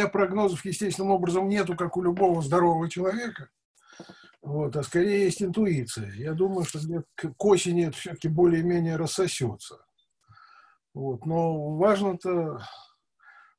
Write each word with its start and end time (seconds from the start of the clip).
Меня 0.00 0.08
прогнозов 0.08 0.64
естественным 0.64 1.10
образом 1.10 1.46
нету, 1.46 1.76
как 1.76 1.94
у 1.98 2.02
любого 2.02 2.40
здорового 2.40 2.88
человека. 2.88 3.50
Вот, 4.40 4.74
а 4.74 4.82
скорее 4.82 5.24
есть 5.24 5.42
интуиция. 5.42 6.10
Я 6.12 6.32
думаю, 6.32 6.64
что 6.64 6.78
к 7.14 7.44
осени 7.44 7.86
это 7.86 7.98
все-таки 7.98 8.28
более-менее 8.28 8.96
рассосется. 8.96 9.84
Вот, 10.94 11.26
но 11.26 11.76
важно-то 11.76 12.62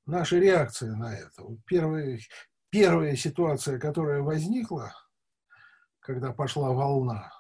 наша 0.07 0.39
реакция 0.39 0.95
на 0.95 1.13
это. 1.13 1.43
Вот 1.43 1.59
первая, 1.67 2.17
первая 2.71 3.16
ситуация, 3.16 3.77
которая 3.77 4.23
возникла, 4.23 4.95
когда 5.99 6.33
пошла 6.33 6.71
волна, 6.71 7.31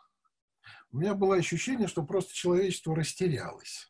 у 0.91 0.97
меня 0.97 1.15
было 1.15 1.37
ощущение, 1.37 1.87
что 1.87 2.03
просто 2.03 2.35
человечество 2.35 2.95
растерялось. 2.95 3.89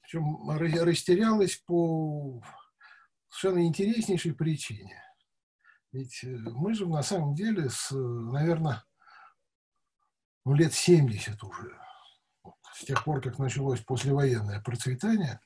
Причем 0.00 0.48
растерялось 0.48 1.56
по 1.66 2.42
совершенно 3.34 3.66
интереснейшей 3.66 4.32
причине. 4.32 5.02
Ведь 5.92 6.22
э, 6.22 6.28
мы 6.28 6.74
же 6.74 6.86
на 6.86 7.02
самом 7.02 7.34
деле 7.34 7.68
с, 7.68 7.90
наверное, 7.90 8.84
ну, 10.44 10.54
лет 10.54 10.72
70 10.72 11.42
уже, 11.42 11.76
с 12.74 12.84
тех 12.84 13.02
пор, 13.04 13.20
как 13.20 13.38
началось 13.38 13.80
послевоенное 13.80 14.60
процветание, 14.60 15.40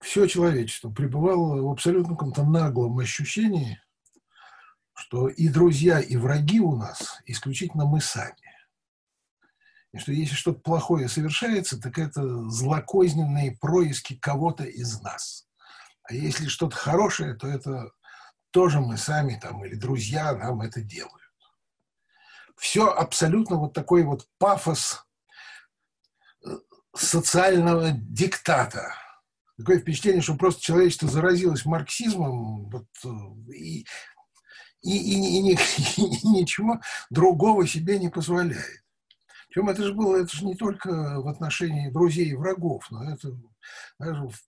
все 0.00 0.26
человечество 0.26 0.90
пребывало 0.90 1.62
в 1.62 1.70
абсолютно 1.70 2.14
каком-то 2.14 2.44
наглом 2.44 2.98
ощущении, 2.98 3.80
что 4.94 5.28
и 5.28 5.48
друзья, 5.48 6.00
и 6.00 6.16
враги 6.16 6.60
у 6.60 6.76
нас 6.76 7.20
исключительно 7.24 7.86
мы 7.86 8.00
сами. 8.00 8.36
И 9.92 9.98
что 9.98 10.12
если 10.12 10.34
что-то 10.34 10.60
плохое 10.60 11.08
совершается, 11.08 11.80
так 11.80 11.98
это 11.98 12.22
злокозненные 12.50 13.56
происки 13.58 14.16
кого-то 14.16 14.64
из 14.64 15.00
нас. 15.00 15.47
А 16.08 16.14
если 16.14 16.48
что-то 16.48 16.74
хорошее, 16.74 17.34
то 17.34 17.46
это 17.46 17.92
тоже 18.50 18.80
мы 18.80 18.96
сами 18.96 19.38
там 19.40 19.62
или 19.64 19.74
друзья 19.74 20.32
нам 20.34 20.62
это 20.62 20.80
делают. 20.80 21.14
Все 22.56 22.88
абсолютно 22.88 23.56
вот 23.56 23.74
такой 23.74 24.04
вот 24.04 24.26
пафос 24.38 25.04
э, 26.44 26.48
социального 26.96 27.90
диктата. 27.92 28.94
Такое 29.58 29.80
впечатление, 29.80 30.22
что 30.22 30.34
просто 30.34 30.62
человечество 30.62 31.08
заразилось 31.08 31.66
марксизмом 31.66 32.70
вот, 32.70 32.86
э, 33.04 33.52
и, 33.52 33.86
и, 34.80 34.96
и, 34.96 35.52
и, 35.52 35.54
и, 35.54 35.56
и 36.22 36.28
ничего 36.28 36.80
другого 37.10 37.66
себе 37.66 37.98
не 37.98 38.08
позволяет. 38.08 38.82
Причем 39.48 39.68
это 39.70 39.82
же 39.82 39.94
было, 39.94 40.16
это 40.16 40.36
же 40.36 40.44
не 40.44 40.54
только 40.56 41.20
в 41.20 41.26
отношении 41.26 41.90
друзей 41.90 42.30
и 42.30 42.34
врагов, 42.34 42.86
но 42.90 43.10
это 43.10 43.36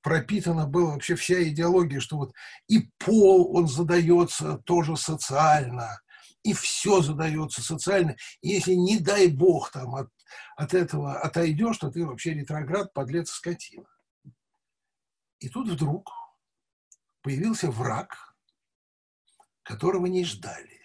пропитана 0.03 0.67
была 0.67 0.93
вообще 0.93 1.15
вся 1.15 1.43
идеология, 1.43 2.01
что 2.01 2.17
вот 2.17 2.33
и 2.69 2.91
пол, 2.99 3.57
он 3.57 3.67
задается 3.67 4.59
тоже 4.59 4.97
социально, 4.97 6.01
и 6.43 6.53
все 6.53 7.01
задается 7.03 7.63
социально. 7.63 8.15
И 8.43 8.49
если, 8.49 8.75
не 8.75 8.99
дай 8.99 9.29
бог, 9.29 9.71
там 9.71 9.95
от, 9.95 10.09
от 10.57 10.75
этого 10.75 11.19
отойдешь, 11.21 11.79
то 11.79 11.91
ты 11.91 12.05
вообще 12.07 12.35
ретроград, 12.35 12.93
подлец, 12.93 13.31
скотина. 13.31 13.89
И 15.39 15.49
тут 15.49 15.69
вдруг 15.69 16.13
появился 17.23 17.71
враг, 17.71 18.35
которого 19.63 20.07
не 20.07 20.25
ждали. 20.25 20.80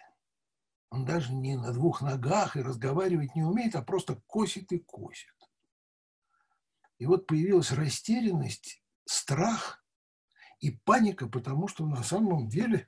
Он 0.96 1.04
даже 1.04 1.34
не 1.34 1.58
на 1.58 1.74
двух 1.74 2.02
ногах 2.02 2.56
и 2.56 2.62
разговаривать 2.62 3.36
не 3.36 3.44
умеет, 3.44 3.76
а 3.76 3.82
просто 3.82 4.16
косит 4.28 4.72
и 4.72 4.78
косит. 4.78 5.36
И 7.00 7.06
вот 7.06 7.28
появилась 7.28 7.74
растерянность, 7.74 8.82
страх 9.04 9.84
и 10.62 10.72
паника, 10.72 11.28
потому 11.28 11.68
что 11.68 11.86
на 11.86 12.02
самом 12.02 12.48
деле 12.48 12.88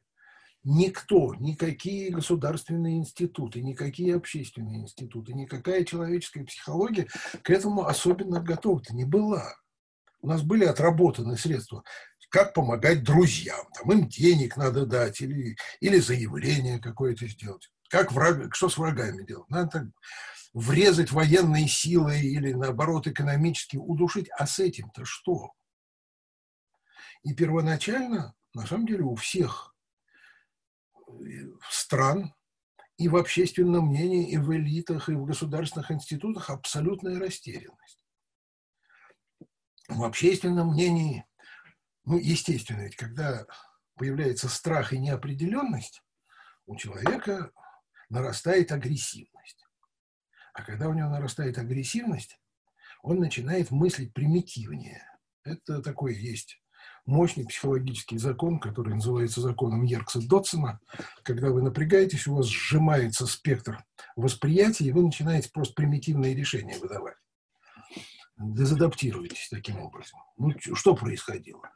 никто, 0.64 1.36
никакие 1.36 2.10
государственные 2.10 3.00
институты, 3.00 3.62
никакие 3.62 4.16
общественные 4.16 4.84
институты, 4.84 5.34
никакая 5.34 5.84
человеческая 5.84 6.46
психология 6.46 7.10
к 7.44 7.50
этому 7.50 7.88
особенно 7.88 8.40
готова-то 8.40 8.96
не 8.96 9.04
была. 9.04 9.54
У 10.22 10.30
нас 10.30 10.44
были 10.44 10.64
отработаны 10.64 11.36
средства, 11.36 11.84
как 12.30 12.54
помогать 12.54 13.04
друзьям, 13.04 13.68
там, 13.74 13.92
им 13.92 14.08
денег 14.08 14.56
надо 14.56 14.86
дать 14.86 15.20
или, 15.20 15.58
или 15.82 16.00
заявление 16.00 16.80
какое-то 16.80 17.28
сделать. 17.28 17.70
Как 17.90 18.12
враг, 18.12 18.54
что 18.54 18.70
с 18.70 18.78
врагами 18.78 19.26
делать? 19.26 19.50
Надо 19.50 19.92
врезать 20.54 21.12
военные 21.12 21.68
силы 21.68 22.20
или, 22.20 22.54
наоборот, 22.54 23.08
экономически 23.08 23.78
удушить. 23.78 24.30
А 24.38 24.46
с 24.46 24.60
этим-то 24.60 25.06
что? 25.06 25.54
И 27.24 27.34
первоначально, 27.34 28.36
на 28.54 28.66
самом 28.66 28.88
деле, 28.88 29.04
у 29.04 29.16
всех 29.16 29.76
э, 31.08 31.12
стран 31.70 32.34
и 32.98 33.08
в 33.08 33.16
общественном 33.16 33.88
мнении, 33.88 34.30
и 34.30 34.38
в 34.38 34.54
элитах, 34.54 35.10
и 35.10 35.14
в 35.14 35.26
государственных 35.26 35.92
институтах 35.92 36.50
абсолютная 36.50 37.20
растерянность. 37.20 38.06
В 39.88 40.04
общественном 40.04 40.72
мнении, 40.72 41.26
ну, 42.04 42.18
естественно, 42.18 42.82
ведь 42.82 42.96
когда 42.96 43.46
появляется 43.96 44.50
страх 44.50 44.94
и 44.94 45.00
неопределенность, 45.00 46.04
у 46.66 46.76
человека 46.76 47.52
нарастает 48.10 48.72
агрессивность. 48.72 49.66
А 50.54 50.64
когда 50.64 50.90
у 50.90 50.94
него 50.94 51.10
нарастает 51.10 51.58
агрессивность, 51.58 52.40
он 53.04 53.20
начинает 53.20 53.72
мыслить 53.72 54.14
примитивнее. 54.14 55.04
Это 55.44 55.82
такой 55.82 56.16
есть 56.16 56.62
мощный 57.06 57.46
психологический 57.46 58.18
закон, 58.18 58.60
который 58.60 58.94
называется 58.94 59.42
законом 59.42 59.84
Еркса-Дотсона. 59.84 60.80
Когда 61.24 61.50
вы 61.50 61.62
напрягаетесь, 61.62 62.28
у 62.28 62.36
вас 62.36 62.48
сжимается 62.48 63.26
спектр 63.28 63.84
восприятия, 64.16 64.86
и 64.86 64.92
вы 64.92 65.04
начинаете 65.04 65.50
просто 65.52 65.74
примитивные 65.76 66.36
решения 66.36 66.78
выдавать. 66.78 67.16
Дезадаптируйтесь 68.38 69.48
таким 69.50 69.80
образом. 69.80 70.20
Ну, 70.38 70.54
что 70.74 70.96
происходило? 70.96 71.72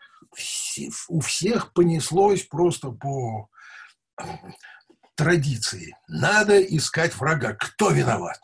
у 1.10 1.20
всех 1.20 1.74
понеслось 1.74 2.44
просто 2.44 2.92
по 2.92 3.50
традиции. 5.22 5.96
Надо 6.08 6.60
искать 6.60 7.16
врага. 7.16 7.54
Кто 7.54 7.92
виноват? 7.92 8.42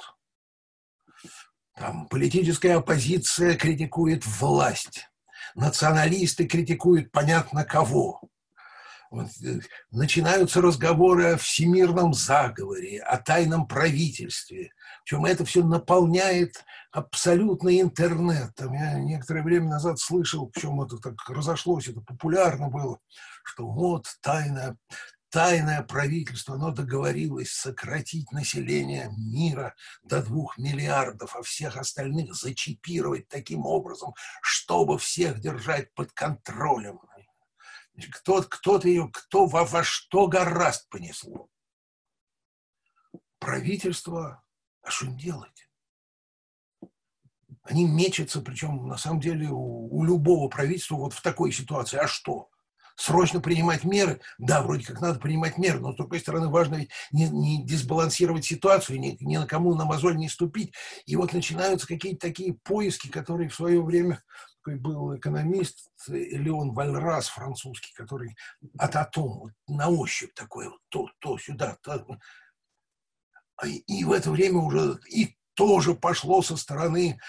Там 1.75 2.07
политическая 2.07 2.75
оппозиция 2.75 3.55
критикует 3.55 4.23
власть, 4.27 5.09
националисты 5.55 6.45
критикуют 6.45 7.11
понятно 7.11 7.63
кого. 7.65 8.21
Вот, 9.09 9.27
э, 9.43 9.61
начинаются 9.89 10.61
разговоры 10.61 11.33
о 11.33 11.38
всемирном 11.38 12.13
заговоре, 12.13 13.01
о 13.01 13.17
тайном 13.17 13.67
правительстве. 13.67 14.71
Причем 15.03 15.25
это 15.25 15.45
все 15.45 15.63
наполняет 15.63 16.63
абсолютно 16.91 17.79
интернет. 17.79 18.53
Там 18.55 18.73
я 18.73 18.99
некоторое 18.99 19.41
время 19.41 19.69
назад 19.69 19.97
слышал, 19.97 20.47
причем 20.47 20.81
это 20.81 20.97
так 20.97 21.15
разошлось, 21.29 21.88
это 21.88 22.01
популярно 22.01 22.69
было, 22.69 22.99
что 23.44 23.65
вот 23.65 24.07
тайное, 24.21 24.77
тайное 25.29 25.83
правительство, 25.83 26.55
оно 26.55 26.71
договорилось 26.71 27.51
сократить 27.51 28.31
население 28.31 29.11
мира 29.17 29.75
до 30.03 30.23
двух 30.23 30.57
миллиардов, 30.57 31.35
а 31.35 31.41
всех 31.41 31.77
остальных 31.77 32.33
зачипировать 32.33 33.27
таким 33.27 33.65
образом, 33.65 34.13
чтобы 34.41 34.97
всех 34.97 35.39
держать 35.39 35.93
под 35.93 36.11
контролем. 36.11 37.00
Кто-то 38.12 38.47
кто 38.47 38.79
ее, 38.83 39.09
кто 39.12 39.47
во, 39.47 39.65
во 39.65 39.83
что 39.83 40.27
гораст 40.27 40.88
понесло. 40.89 41.50
Правительство, 43.39 44.44
а 44.81 44.89
что 44.89 45.07
им 45.07 45.18
делать? 45.18 45.69
Они 47.63 47.85
мечутся, 47.85 48.41
причем 48.41 48.88
на 48.88 48.97
самом 48.97 49.19
деле 49.19 49.50
у, 49.50 49.88
у 49.94 50.03
любого 50.03 50.47
правительства 50.47 50.95
вот 50.95 51.13
в 51.13 51.21
такой 51.21 51.51
ситуации. 51.51 51.97
А 51.97 52.07
что? 52.07 52.50
Срочно 52.97 53.39
принимать 53.39 53.83
меры. 53.83 54.19
Да, 54.38 54.61
вроде 54.63 54.85
как 54.85 54.99
надо 54.99 55.19
принимать 55.19 55.57
меры, 55.57 55.79
но 55.79 55.94
с 55.94 55.95
другой 55.95 56.19
стороны 56.19 56.49
важно 56.49 56.75
ведь 56.75 56.89
не, 57.11 57.29
не 57.29 57.63
дисбалансировать 57.63 58.44
ситуацию, 58.44 58.99
ни, 58.99 59.15
ни 59.21 59.38
на 59.38 59.45
кому 59.45 59.75
на 59.75 59.85
мозоль 59.85 60.17
не 60.17 60.27
ступить. 60.27 60.73
И 61.05 61.15
вот 61.15 61.31
начинаются 61.31 61.88
какие-то 61.88 62.27
такие 62.27 62.55
поиски, 62.55 63.07
которые 63.07 63.49
в 63.49 63.55
свое 63.55 63.81
время 63.81 64.23
такой 64.57 64.79
был 64.79 65.15
экономист 65.15 65.91
Леон 66.07 66.73
Вальрас 66.73 67.27
французский, 67.29 67.94
который 67.94 68.35
от 68.77 68.95
атома 68.95 69.35
вот, 69.35 69.51
на 69.67 69.89
ощупь 69.89 70.33
такой 70.33 70.67
вот 70.67 70.79
то, 70.89 71.07
то 71.19 71.38
сюда, 71.38 71.77
то. 71.81 72.17
И 73.65 74.03
в 74.03 74.11
это 74.11 74.31
время 74.31 74.59
уже 74.59 74.99
и 75.09 75.38
тоже 75.53 75.94
пошло 75.94 76.41
со 76.41 76.57
стороны 76.57 77.19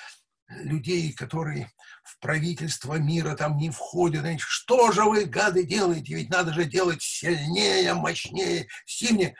людей, 0.49 1.13
которые 1.13 1.71
в 2.03 2.19
правительство 2.21 2.95
мира 2.95 3.35
там 3.35 3.57
не 3.57 3.71
входят. 3.71 4.23
Значит, 4.23 4.41
что 4.41 4.93
же 4.93 5.05
вы, 5.05 5.25
гады, 5.25 5.65
делаете? 5.65 6.15
Ведь 6.15 6.31
надо 6.31 6.53
же 6.53 6.65
делать 6.65 7.03
сильнее, 7.03 7.95
мощнее, 7.95 8.67
сильнее. 8.87 9.37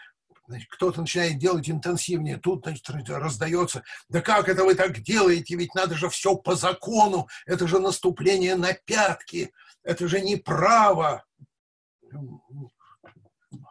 Значит, 0.47 0.69
кто-то 0.71 1.03
начинает 1.03 1.39
делать 1.39 1.69
интенсивнее, 1.69 2.39
тут 2.39 2.65
значит, 2.65 2.89
раздается, 3.11 3.85
да 4.09 4.23
как 4.23 4.49
это 4.49 4.65
вы 4.65 4.75
так 4.75 5.01
делаете, 5.01 5.57
ведь 5.57 5.75
надо 5.75 5.95
же 5.95 6.09
все 6.09 6.37
по 6.37 6.55
закону, 6.55 7.29
это 7.45 7.69
же 7.69 7.79
наступление 7.81 8.57
на 8.57 8.73
пятки, 8.73 9.53
это 9.83 10.09
же 10.09 10.23
не 10.23 10.37
право. 10.37 11.23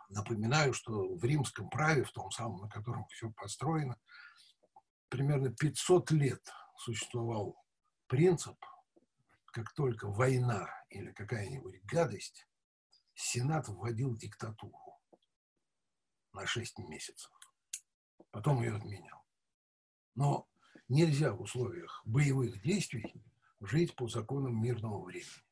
Напоминаю, 0.09 0.73
что 0.73 1.15
в 1.15 1.23
римском 1.23 1.67
праве, 1.67 2.03
в 2.03 2.11
том 2.11 2.29
самом, 2.29 2.61
на 2.61 2.69
котором 2.69 3.07
все 3.07 3.31
построено, 3.31 3.97
примерно 5.09 5.49
500 5.49 6.11
лет 6.11 6.43
существовал 6.77 7.63
принцип, 8.07 8.57
как 9.45 9.73
только 9.73 10.07
война 10.07 10.69
или 10.89 11.11
какая-нибудь 11.11 11.83
гадость, 11.85 12.47
Сенат 13.15 13.67
вводил 13.67 14.15
диктатуру 14.15 14.99
на 16.33 16.45
6 16.45 16.79
месяцев. 16.79 17.31
Потом 18.31 18.61
ее 18.61 18.75
отменял. 18.75 19.25
Но 20.13 20.47
нельзя 20.87 21.33
в 21.33 21.41
условиях 21.41 22.01
боевых 22.05 22.61
действий 22.61 23.13
жить 23.59 23.95
по 23.95 24.07
законам 24.07 24.61
мирного 24.61 25.03
времени. 25.03 25.43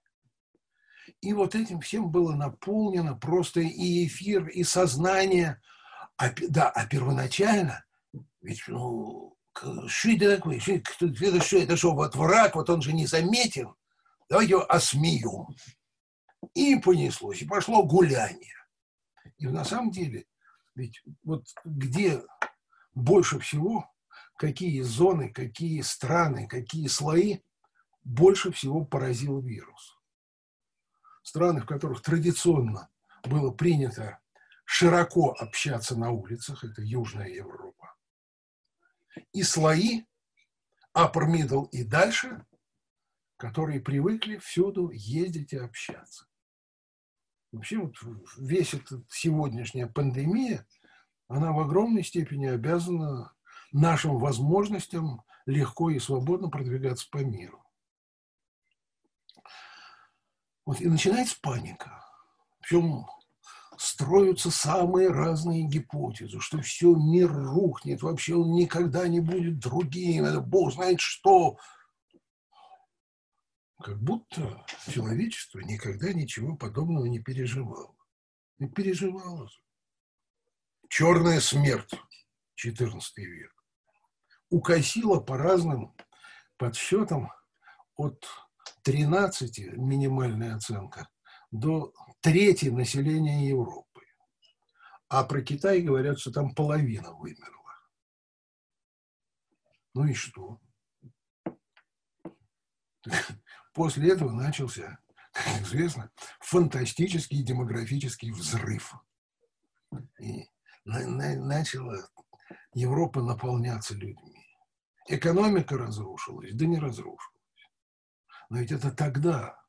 И 1.22 1.34
вот 1.34 1.56
этим 1.56 1.82
всем 1.82 2.12
было 2.12 2.36
наполнено 2.36 3.16
просто 3.16 3.60
и 3.60 4.06
эфир, 4.08 4.48
и 4.48 4.64
сознание. 4.64 5.62
А, 6.18 6.30
да, 6.50 6.70
а 6.70 6.88
первоначально, 6.88 7.86
ведь, 8.42 8.64
ну, 8.68 9.35
такое? 10.36 10.60
Что, 10.60 10.74
это 10.74 11.42
что? 11.42 11.58
Это 11.58 11.78
что, 11.78 11.94
вот 11.94 12.16
враг, 12.16 12.56
вот 12.56 12.70
он 12.70 12.82
же 12.82 12.94
не 12.94 13.06
заметен. 13.08 13.74
Давайте 14.30 14.54
его 14.54 14.72
осмеем. 14.72 15.56
И 16.54 16.76
понеслось, 16.78 17.42
и 17.42 17.48
пошло 17.48 17.84
гуляние. 17.84 18.54
И 19.38 19.48
на 19.48 19.66
самом 19.66 19.92
деле, 19.92 20.26
ведь 20.76 21.02
вот 21.24 21.46
где 21.64 22.22
больше 22.94 23.40
всего, 23.40 23.90
какие 24.38 24.82
зоны, 24.82 25.32
какие 25.32 25.82
страны, 25.82 26.48
какие 26.48 26.88
слои 26.88 27.40
больше 28.04 28.52
всего 28.52 28.86
поразил 28.86 29.42
вирус. 29.42 29.98
Страны, 31.24 31.62
в 31.62 31.66
которых 31.66 32.02
традиционно 32.02 32.90
было 33.24 33.52
принято 33.52 34.20
широко 34.64 35.36
общаться 35.40 35.98
на 35.98 36.12
улицах, 36.12 36.64
это 36.64 36.82
Южная 36.82 37.30
Европа, 37.30 37.85
и 39.34 39.44
слои, 39.44 40.04
upper 40.96 41.28
middle 41.28 41.70
и 41.72 41.84
дальше, 41.84 42.46
которые 43.38 43.82
привыкли 43.82 44.38
всюду 44.38 44.90
ездить 44.92 45.54
и 45.54 45.58
общаться. 45.58 46.28
Вообще 47.52 47.78
вот 47.78 47.96
весь 48.38 48.74
этот 48.74 49.10
сегодняшняя 49.12 49.88
пандемия, 49.88 50.66
она 51.28 51.52
в 51.52 51.60
огромной 51.60 52.04
степени 52.04 52.48
обязана 52.48 53.34
нашим 53.72 54.18
возможностям 54.18 55.24
легко 55.46 55.90
и 55.90 56.00
свободно 56.00 56.50
продвигаться 56.50 57.08
по 57.10 57.24
миру. 57.24 57.64
Вот 60.66 60.82
и 60.82 60.88
начинается 60.88 61.38
паника. 61.42 62.04
Причем 62.60 63.06
строятся 63.78 64.52
самые 64.52 65.10
разные 65.10 65.64
гипотезы, 65.64 66.40
что 66.40 66.62
все, 66.62 66.96
мир 66.96 67.32
рухнет, 67.32 68.02
вообще 68.02 68.36
он 68.36 68.54
никогда 68.54 69.08
не 69.08 69.20
будет 69.20 69.60
другим, 69.60 70.26
это 70.26 70.42
бог 70.42 70.74
знает 70.74 71.00
что. 71.00 71.58
Как 73.82 74.02
будто 74.02 74.66
человечество 74.90 75.60
никогда 75.60 76.14
ничего 76.14 76.56
подобного 76.56 77.06
не 77.06 77.20
переживало. 77.20 77.96
Не 78.58 78.70
переживало. 78.70 79.50
Черная 80.88 81.40
смерть, 81.40 81.94
14 82.56 83.18
век, 83.18 83.52
укосила 84.50 85.20
по 85.20 85.38
разным 85.38 85.94
подсчетам 86.58 87.32
от 87.96 88.26
13, 88.84 89.78
минимальная 89.78 90.56
оценка, 90.56 91.10
до 91.52 91.94
трети 92.26 92.70
населения 92.70 93.48
Европы. 93.48 94.02
А 95.10 95.24
про 95.24 95.44
Китай 95.44 95.82
говорят, 95.82 96.20
что 96.20 96.32
там 96.32 96.56
половина 96.56 97.14
вымерла. 97.14 97.78
Ну 99.94 100.08
и 100.08 100.16
что? 100.16 100.60
После 103.76 104.12
этого 104.12 104.32
начался, 104.32 104.98
как 105.34 105.62
известно, 105.62 106.10
фантастический 106.40 107.44
демографический 107.44 108.32
взрыв. 108.32 108.96
И 110.20 110.50
на, 110.84 111.06
на, 111.06 111.36
начала 111.36 112.10
Европа 112.74 113.22
наполняться 113.22 113.94
людьми. 113.94 114.58
Экономика 115.08 115.78
разрушилась, 115.78 116.56
да 116.56 116.66
не 116.66 116.80
разрушилась. 116.80 117.70
Но 118.50 118.58
ведь 118.58 118.72
это 118.72 118.90
тогда. 118.90 119.64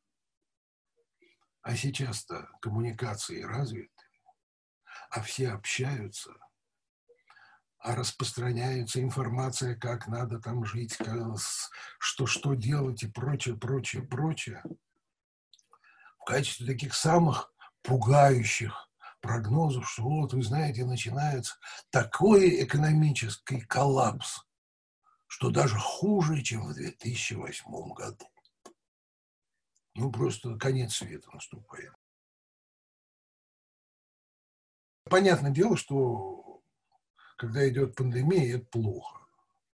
А 1.66 1.74
сейчас-то 1.74 2.48
коммуникации 2.60 3.42
развиты, 3.42 3.90
а 5.10 5.20
все 5.20 5.50
общаются, 5.50 6.30
а 7.80 7.96
распространяется 7.96 9.02
информация, 9.02 9.74
как 9.74 10.06
надо 10.06 10.38
там 10.38 10.64
жить, 10.64 10.96
что, 11.98 12.26
что 12.26 12.54
делать 12.54 13.02
и 13.02 13.08
прочее, 13.08 13.56
прочее, 13.56 14.04
прочее. 14.04 14.62
В 16.20 16.24
качестве 16.26 16.68
таких 16.68 16.94
самых 16.94 17.52
пугающих 17.82 18.88
прогнозов, 19.20 19.90
что 19.90 20.04
вот, 20.04 20.34
вы 20.34 20.44
знаете, 20.44 20.84
начинается 20.84 21.58
такой 21.90 22.62
экономический 22.62 23.60
коллапс, 23.60 24.44
что 25.26 25.50
даже 25.50 25.76
хуже, 25.80 26.44
чем 26.44 26.68
в 26.68 26.74
2008 26.74 27.92
году. 27.92 28.24
Ну, 29.96 30.12
просто 30.12 30.56
конец 30.56 30.96
света 30.96 31.30
наступает. 31.32 31.92
Понятное 35.04 35.50
дело, 35.50 35.76
что 35.76 36.60
когда 37.38 37.66
идет 37.68 37.94
пандемия, 37.94 38.56
это 38.56 38.66
плохо. 38.66 39.20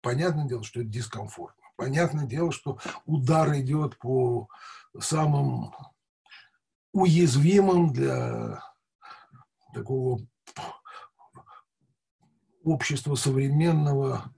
Понятное 0.01 0.45
дело, 0.45 0.63
что 0.63 0.81
это 0.81 0.89
дискомфортно. 0.89 1.63
Понятное 1.77 2.25
дело, 2.25 2.51
что 2.51 2.79
удар 3.05 3.53
идет 3.59 3.97
по 3.97 4.49
самым 4.99 5.73
уязвимым 6.91 7.93
для 7.93 8.61
такого 9.73 10.19
общества 12.63 13.15
современного 13.15 14.33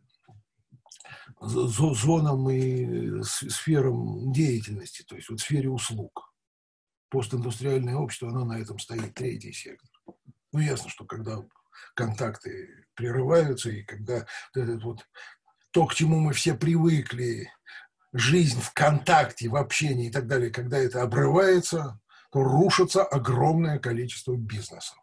зонам 1.41 2.49
и 2.49 3.23
сферам 3.23 4.31
деятельности, 4.31 5.03
то 5.03 5.15
есть 5.15 5.29
вот 5.29 5.39
сфере 5.39 5.69
услуг. 5.69 6.33
Постиндустриальное 7.09 7.95
общество, 7.95 8.29
оно 8.29 8.45
на 8.45 8.59
этом 8.59 8.79
стоит 8.79 9.13
третий 9.13 9.51
сектор. 9.51 9.89
Ну, 10.53 10.59
ясно, 10.59 10.89
что 10.89 11.05
когда 11.05 11.43
контакты 11.95 12.85
прерываются, 12.93 13.69
и 13.69 13.83
когда 13.83 14.25
вот 14.55 14.63
этот 14.63 14.83
вот 14.83 15.07
то, 15.71 15.85
к 15.85 15.93
чему 15.93 16.19
мы 16.19 16.33
все 16.33 16.53
привыкли, 16.53 17.51
жизнь 18.13 18.61
в 18.61 18.71
контакте, 18.73 19.49
в 19.49 19.55
общении 19.55 20.07
и 20.07 20.11
так 20.11 20.27
далее, 20.27 20.51
когда 20.51 20.77
это 20.77 21.01
обрывается, 21.01 21.99
то 22.31 22.43
рушится 22.43 23.03
огромное 23.03 23.79
количество 23.79 24.35
бизнесов 24.35 24.97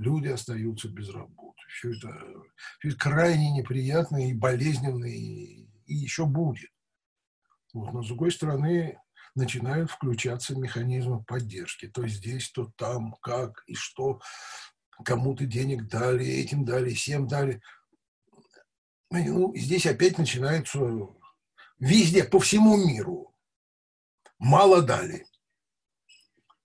люди 0.00 0.28
остаются 0.28 0.88
без 0.88 1.10
работы. 1.10 1.60
Все 1.68 1.92
это, 1.92 2.08
все 2.78 2.88
это 2.88 2.98
крайне 2.98 3.52
неприятно 3.52 4.28
и 4.28 4.32
болезненно, 4.32 5.04
и, 5.04 5.66
и 5.86 5.94
еще 5.94 6.26
будет. 6.26 6.70
Вот. 7.72 7.92
Но 7.92 8.02
с 8.02 8.08
другой 8.08 8.32
стороны, 8.32 8.98
начинают 9.34 9.90
включаться 9.90 10.56
механизмы 10.56 11.22
поддержки. 11.22 11.86
То 11.86 12.06
здесь, 12.08 12.50
то 12.50 12.72
там, 12.76 13.14
как 13.20 13.62
и 13.66 13.74
что. 13.74 14.20
Кому-то 15.04 15.46
денег 15.46 15.86
дали, 15.86 16.26
этим 16.26 16.64
дали, 16.64 16.92
всем 16.92 17.26
дали. 17.26 17.62
Ну, 19.10 19.54
здесь 19.54 19.86
опять 19.86 20.18
начинается 20.18 20.80
везде, 21.78 22.24
по 22.24 22.38
всему 22.40 22.76
миру. 22.76 23.34
Мало 24.38 24.82
дали 24.82 25.26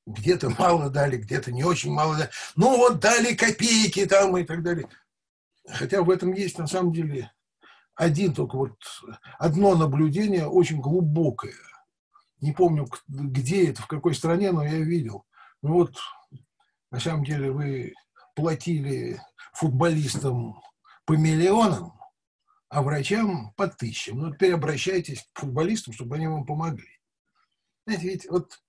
где-то 0.05 0.49
мало 0.49 0.89
дали, 0.89 1.17
где-то 1.17 1.51
не 1.51 1.63
очень 1.63 1.91
мало 1.91 2.17
дали. 2.17 2.29
Ну 2.55 2.77
вот 2.77 2.99
дали 2.99 3.33
копейки 3.33 4.05
там 4.05 4.37
и 4.37 4.43
так 4.43 4.63
далее. 4.63 4.87
Хотя 5.67 6.01
в 6.01 6.09
этом 6.09 6.33
есть 6.33 6.57
на 6.57 6.67
самом 6.67 6.93
деле 6.93 7.31
один 7.95 8.33
только 8.33 8.55
вот 8.55 8.77
одно 9.39 9.75
наблюдение 9.75 10.47
очень 10.47 10.79
глубокое. 10.79 11.55
Не 12.41 12.51
помню, 12.51 12.87
где 13.07 13.69
это, 13.69 13.81
в 13.81 13.87
какой 13.87 14.13
стране, 14.13 14.51
но 14.51 14.63
я 14.63 14.77
видел. 14.77 15.25
Ну 15.61 15.73
вот, 15.73 15.95
на 16.91 16.99
самом 16.99 17.23
деле, 17.23 17.51
вы 17.51 17.93
платили 18.35 19.19
футболистам 19.53 20.61
по 21.05 21.13
миллионам, 21.13 21.93
а 22.69 22.81
врачам 22.83 23.53
по 23.55 23.67
тысячам. 23.67 24.19
Ну, 24.19 24.33
теперь 24.33 24.53
обращайтесь 24.53 25.27
к 25.33 25.39
футболистам, 25.39 25.93
чтобы 25.93 26.17
они 26.17 26.27
вам 26.27 26.45
помогли. 26.45 26.99
Знаете, 27.85 28.09
ведь 28.09 28.29
вот 28.29 28.61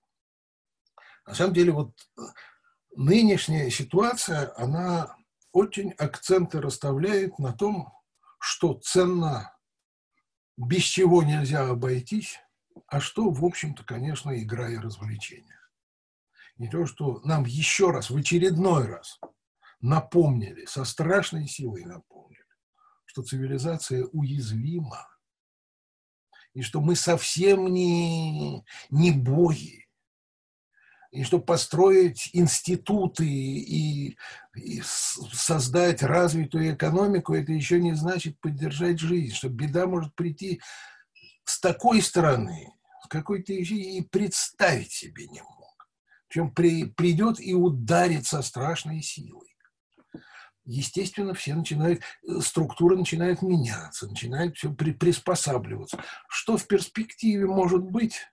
на 1.27 1.35
самом 1.35 1.53
деле, 1.53 1.73
вот 1.73 1.91
э, 2.17 2.21
нынешняя 2.95 3.69
ситуация, 3.69 4.53
она 4.55 5.15
очень 5.51 5.91
акценты 5.91 6.61
расставляет 6.61 7.37
на 7.37 7.51
том, 7.51 7.93
что 8.39 8.73
ценно, 8.75 9.53
без 10.55 10.83
чего 10.83 11.23
нельзя 11.23 11.67
обойтись, 11.67 12.39
а 12.87 13.01
что, 13.01 13.29
в 13.29 13.43
общем-то, 13.43 13.83
конечно, 13.83 14.41
игра 14.41 14.69
и 14.69 14.77
развлечение. 14.77 15.59
не 16.57 16.69
то, 16.69 16.85
что 16.85 17.19
нам 17.23 17.43
еще 17.45 17.91
раз, 17.91 18.09
в 18.09 18.15
очередной 18.15 18.87
раз 18.87 19.19
напомнили, 19.81 20.65
со 20.65 20.85
страшной 20.85 21.47
силой 21.47 21.83
напомнили, 21.83 22.45
что 23.05 23.21
цивилизация 23.21 24.05
уязвима, 24.05 25.07
и 26.53 26.61
что 26.61 26.81
мы 26.81 26.95
совсем 26.95 27.67
не, 27.67 28.63
не 28.89 29.11
боги, 29.11 29.86
и 31.17 31.23
чтобы 31.23 31.45
построить 31.45 32.29
институты 32.33 33.25
и, 33.25 34.17
и 34.55 34.81
создать 34.83 36.03
развитую 36.03 36.75
экономику, 36.75 37.33
это 37.33 37.51
еще 37.51 37.81
не 37.81 37.95
значит 37.95 38.39
поддержать 38.39 38.99
жизнь, 38.99 39.33
что 39.33 39.49
беда 39.49 39.87
может 39.87 40.13
прийти 40.13 40.61
с 41.43 41.59
такой 41.59 42.03
стороны, 42.03 42.71
с 43.03 43.07
какой 43.07 43.41
ты 43.41 43.55
и 43.55 44.01
представить 44.03 44.91
себе 44.91 45.25
не 45.27 45.41
мог. 45.41 45.89
Причем 46.27 46.51
при, 46.51 46.85
придет 46.85 47.39
и 47.39 47.55
ударит 47.55 48.27
со 48.27 48.43
страшной 48.43 49.01
силой. 49.01 49.57
Естественно, 50.65 51.33
все 51.33 51.55
начинают, 51.55 52.01
структура 52.41 52.95
начинает 52.95 53.41
меняться, 53.41 54.07
начинает 54.07 54.55
все 54.55 54.71
при, 54.71 54.91
приспосабливаться. 54.91 55.99
Что 56.29 56.57
в 56.57 56.67
перспективе 56.67 57.47
может 57.47 57.81
быть, 57.81 58.27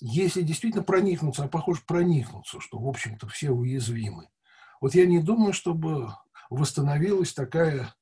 если 0.00 0.42
действительно 0.42 0.82
проникнуться, 0.82 1.44
а 1.44 1.48
похоже 1.48 1.82
проникнуться, 1.86 2.60
что, 2.60 2.78
в 2.78 2.88
общем-то, 2.88 3.28
все 3.28 3.50
уязвимы. 3.50 4.28
Вот 4.80 4.94
я 4.94 5.06
не 5.06 5.18
думаю, 5.18 5.52
чтобы 5.52 6.12
восстановилась 6.48 7.32
такая 7.34 7.94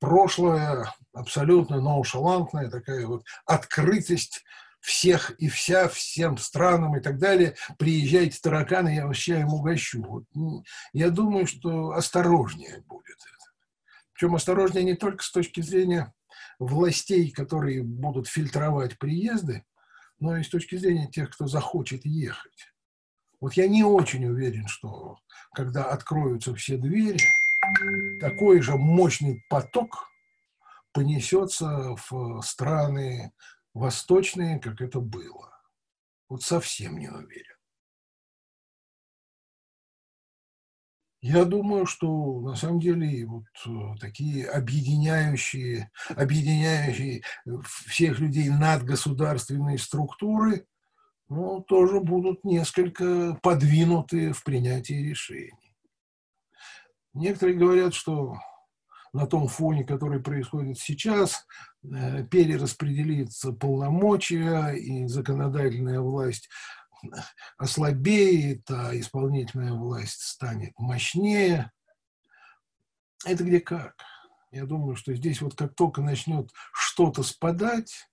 прошлая, 0.00 0.92
абсолютно 1.12 1.80
ноушалантная 1.80 2.70
такая 2.70 3.06
вот 3.06 3.24
открытость 3.44 4.44
всех 4.80 5.30
и 5.38 5.48
вся, 5.48 5.88
всем 5.88 6.36
странам 6.38 6.96
и 6.96 7.00
так 7.00 7.18
далее. 7.18 7.56
Приезжайте, 7.78 8.38
тараканы, 8.40 8.94
я 8.94 9.06
вас 9.06 9.16
чаем 9.16 9.48
угощу. 9.48 10.02
Вот, 10.02 10.24
ну, 10.34 10.64
я 10.92 11.10
думаю, 11.10 11.46
что 11.46 11.90
осторожнее 11.90 12.82
будет 12.86 13.16
это. 13.16 13.50
Причем 14.12 14.34
осторожнее 14.34 14.84
не 14.84 14.94
только 14.94 15.22
с 15.22 15.30
точки 15.30 15.60
зрения 15.60 16.12
властей, 16.58 17.30
которые 17.30 17.82
будут 17.82 18.28
фильтровать 18.28 18.98
приезды, 18.98 19.64
но 20.18 20.36
и 20.36 20.42
с 20.42 20.48
точки 20.48 20.76
зрения 20.76 21.08
тех, 21.08 21.30
кто 21.30 21.46
захочет 21.46 22.04
ехать. 22.04 22.72
Вот 23.40 23.54
я 23.54 23.68
не 23.68 23.84
очень 23.84 24.24
уверен, 24.24 24.66
что 24.66 25.18
когда 25.52 25.84
откроются 25.84 26.54
все 26.54 26.76
двери, 26.76 27.20
такой 28.20 28.60
же 28.62 28.76
мощный 28.76 29.44
поток 29.48 30.08
понесется 30.92 31.96
в 32.08 32.40
страны 32.42 33.32
восточные, 33.74 34.58
как 34.58 34.80
это 34.80 35.00
было. 35.00 35.60
Вот 36.28 36.42
совсем 36.42 36.98
не 36.98 37.08
уверен. 37.08 37.55
Я 41.28 41.44
думаю, 41.44 41.86
что 41.86 42.40
на 42.40 42.54
самом 42.54 42.78
деле 42.78 43.26
вот 43.26 43.46
э, 43.66 43.98
такие 43.98 44.46
объединяющие, 44.46 45.90
объединяющие 46.10 47.24
всех 47.88 48.20
людей 48.20 48.48
надгосударственные 48.48 49.78
структуры 49.78 50.68
ну, 51.28 51.62
тоже 51.62 51.98
будут 51.98 52.44
несколько 52.44 53.36
подвинуты 53.42 54.32
в 54.32 54.44
принятии 54.44 55.08
решений. 55.10 55.74
Некоторые 57.12 57.58
говорят, 57.58 57.92
что 57.92 58.36
на 59.12 59.26
том 59.26 59.48
фоне, 59.48 59.82
который 59.82 60.20
происходит 60.20 60.78
сейчас, 60.78 61.44
э, 61.82 62.22
перераспределится 62.22 63.50
полномочия, 63.50 64.74
и 64.74 65.08
законодательная 65.08 66.00
власть 66.00 66.48
ослабеет, 67.58 68.70
а 68.70 68.98
исполнительная 68.98 69.72
власть 69.72 70.20
станет 70.20 70.72
мощнее. 70.78 71.72
Это 73.24 73.44
где 73.44 73.60
как. 73.60 73.94
Я 74.50 74.64
думаю, 74.64 74.96
что 74.96 75.14
здесь 75.14 75.40
вот 75.40 75.54
как 75.54 75.74
только 75.74 76.00
начнет 76.00 76.50
что-то 76.72 77.22
спадать, 77.22 78.08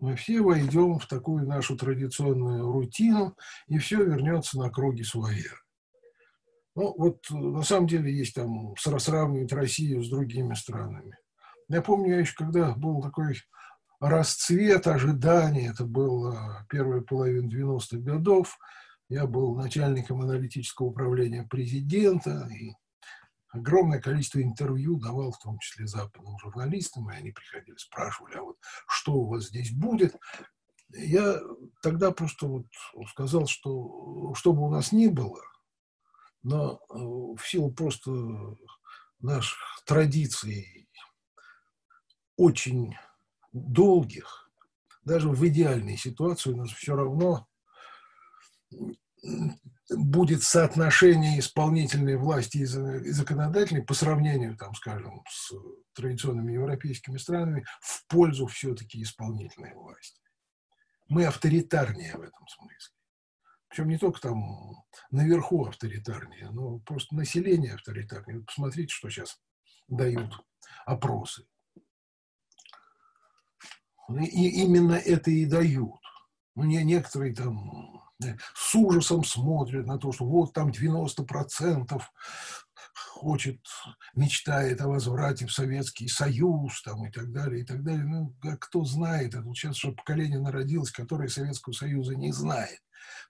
мы 0.00 0.14
все 0.16 0.40
войдем 0.40 0.98
в 0.98 1.06
такую 1.06 1.46
нашу 1.46 1.76
традиционную 1.76 2.70
рутину, 2.70 3.36
и 3.66 3.78
все 3.78 4.04
вернется 4.04 4.58
на 4.58 4.70
круги 4.70 5.02
своя. 5.02 5.52
Ну, 6.76 6.94
вот 6.96 7.26
на 7.30 7.62
самом 7.62 7.88
деле 7.88 8.16
есть 8.16 8.34
там 8.34 8.76
сравнивать 8.76 9.52
Россию 9.52 10.04
с 10.04 10.08
другими 10.08 10.54
странами. 10.54 11.18
Я 11.68 11.82
помню, 11.82 12.14
я 12.14 12.20
еще 12.20 12.34
когда 12.34 12.72
был 12.74 13.02
такой 13.02 13.36
расцвет 14.00 14.86
ожидания, 14.86 15.68
это 15.68 15.84
было 15.84 16.66
первая 16.68 17.00
половина 17.00 17.48
90-х 17.48 17.98
годов, 17.98 18.58
я 19.08 19.26
был 19.26 19.56
начальником 19.56 20.20
аналитического 20.20 20.88
управления 20.88 21.44
президента, 21.44 22.48
и 22.52 22.72
огромное 23.48 24.00
количество 24.00 24.42
интервью 24.42 25.00
давал, 25.00 25.32
в 25.32 25.38
том 25.38 25.58
числе 25.58 25.86
западным 25.86 26.38
журналистам, 26.38 27.10
и 27.10 27.16
они 27.16 27.32
приходили, 27.32 27.76
спрашивали, 27.76 28.36
а 28.36 28.42
вот 28.42 28.56
что 28.86 29.14
у 29.14 29.28
вас 29.28 29.48
здесь 29.48 29.72
будет? 29.72 30.14
Я 30.90 31.40
тогда 31.82 32.12
просто 32.12 32.46
вот 32.46 32.66
сказал, 33.10 33.46
что 33.46 34.32
что 34.34 34.52
бы 34.52 34.66
у 34.66 34.70
нас 34.70 34.92
ни 34.92 35.06
было, 35.06 35.42
но 36.42 36.80
э, 36.90 36.96
в 36.96 37.40
силу 37.44 37.70
просто 37.72 38.10
наших 39.20 39.58
традиций 39.84 40.88
очень 42.36 42.94
долгих, 43.52 44.50
даже 45.04 45.28
в 45.28 45.46
идеальной 45.46 45.96
ситуации 45.96 46.50
у 46.50 46.56
нас 46.56 46.70
все 46.70 46.94
равно 46.94 47.46
будет 49.90 50.42
соотношение 50.42 51.38
исполнительной 51.38 52.16
власти 52.16 52.58
и 52.58 52.64
законодательной 52.64 53.82
по 53.82 53.94
сравнению, 53.94 54.56
там, 54.56 54.74
скажем, 54.74 55.22
с 55.28 55.52
традиционными 55.94 56.52
европейскими 56.52 57.16
странами 57.16 57.64
в 57.80 58.06
пользу 58.06 58.46
все-таки 58.46 59.02
исполнительной 59.02 59.74
власти. 59.74 60.20
Мы 61.08 61.24
авторитарнее 61.24 62.16
в 62.16 62.20
этом 62.20 62.46
смысле. 62.48 62.94
Причем 63.68 63.88
не 63.88 63.98
только 63.98 64.20
там 64.20 64.84
наверху 65.10 65.66
авторитарнее, 65.66 66.50
но 66.50 66.78
просто 66.80 67.14
население 67.14 67.74
авторитарнее. 67.74 68.42
посмотрите, 68.42 68.92
что 68.92 69.08
сейчас 69.08 69.40
дают 69.88 70.34
опросы. 70.86 71.46
И 74.08 74.62
именно 74.62 74.94
это 74.94 75.30
и 75.30 75.44
дают. 75.44 76.00
Ну, 76.54 76.64
не, 76.64 76.82
некоторые 76.82 77.34
там 77.34 78.02
э, 78.24 78.36
с 78.54 78.74
ужасом 78.74 79.22
смотрят 79.22 79.86
на 79.86 79.98
то, 79.98 80.12
что 80.12 80.24
вот 80.24 80.52
там 80.52 80.70
90% 80.70 82.02
хочет, 83.18 83.60
мечтает 84.14 84.80
о 84.80 84.88
возврате 84.88 85.46
в 85.46 85.52
Советский 85.52 86.08
Союз 86.08 86.82
там, 86.82 87.06
и 87.06 87.10
так 87.10 87.32
далее, 87.32 87.62
и 87.62 87.64
так 87.64 87.82
далее. 87.82 88.04
Ну, 88.04 88.34
кто 88.60 88.84
знает, 88.84 89.34
это 89.34 89.44
сейчас 89.54 89.76
что 89.76 89.92
поколение 89.92 90.40
народилось, 90.40 90.90
которое 90.90 91.28
Советского 91.28 91.72
Союза 91.72 92.14
не 92.14 92.32
знает. 92.32 92.80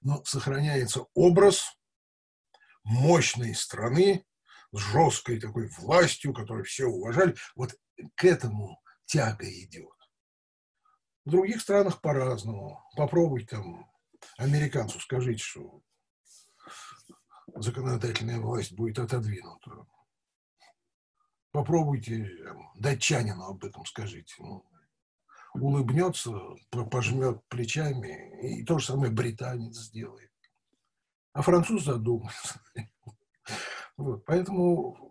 Но 0.01 0.23
сохраняется 0.25 1.07
образ 1.15 1.77
мощной 2.85 3.55
страны 3.55 4.25
с 4.73 4.79
жесткой 4.79 5.41
такой 5.41 5.69
властью, 5.79 6.33
которую 6.33 6.65
все 6.65 6.87
уважали. 6.87 7.35
Вот 7.57 7.75
к 8.15 8.25
этому 8.25 8.81
тяга 9.07 9.49
идет. 9.49 9.98
В 11.29 11.31
других 11.31 11.61
странах 11.61 12.01
по-разному. 12.01 12.83
Попробуйте 12.97 13.49
там 13.57 13.87
американцу 14.39 14.99
скажите, 14.99 15.43
что 15.45 15.83
законодательная 17.55 18.41
власть 18.41 18.73
будет 18.73 18.99
отодвинута. 18.99 19.87
Попробуйте 21.51 22.25
там, 22.43 22.73
датчанину 22.77 23.45
об 23.45 23.63
этом 23.63 23.85
скажите. 23.85 24.37
Ну, 24.39 24.65
улыбнется, 25.53 26.33
пожмет 26.91 27.45
плечами, 27.49 28.61
и 28.61 28.65
то 28.65 28.79
же 28.79 28.87
самое 28.87 29.13
британец 29.13 29.77
сделает. 29.77 30.33
А 31.35 31.43
француз 31.43 31.85
задумается. 31.85 32.59
Вот, 33.99 34.25
поэтому 34.25 35.08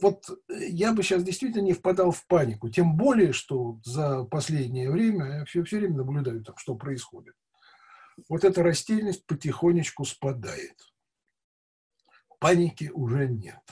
вот 0.00 0.28
я 0.48 0.92
бы 0.92 1.02
сейчас 1.02 1.22
действительно 1.22 1.62
не 1.62 1.72
впадал 1.72 2.10
в 2.10 2.26
панику. 2.26 2.68
Тем 2.68 2.96
более, 2.96 3.32
что 3.32 3.80
за 3.84 4.24
последнее 4.24 4.90
время 4.90 5.38
я 5.38 5.44
все, 5.44 5.64
все 5.64 5.78
время 5.78 5.96
наблюдаю, 5.96 6.44
там, 6.44 6.56
что 6.56 6.74
происходит. 6.74 7.34
Вот 8.28 8.44
эта 8.44 8.62
растительность 8.62 9.26
потихонечку 9.26 10.04
спадает. 10.04 10.76
Паники 12.40 12.90
уже 12.92 13.28
нет. 13.28 13.62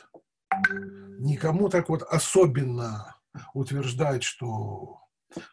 Никому 1.18 1.68
так 1.68 1.88
вот 1.88 2.02
особенно 2.02 3.16
утверждать, 3.54 4.22
что 4.22 5.00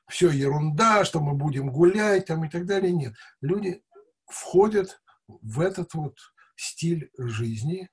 все 0.07 0.29
ерунда, 0.29 1.03
что 1.05 1.19
мы 1.19 1.33
будем 1.33 1.71
гулять 1.71 2.25
там 2.27 2.45
и 2.45 2.50
так 2.50 2.65
далее. 2.65 2.91
Нет. 2.91 3.13
Люди 3.41 3.83
входят 4.27 5.01
в 5.27 5.59
этот 5.59 5.93
вот 5.93 6.17
стиль 6.55 7.09
жизни, 7.17 7.89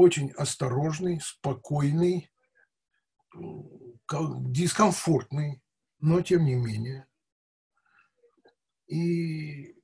очень 0.00 0.30
осторожный, 0.32 1.20
спокойный, 1.20 2.30
дискомфортный, 4.08 5.62
но 6.00 6.20
тем 6.20 6.44
не 6.44 6.54
менее. 6.56 7.06
И 8.86 9.74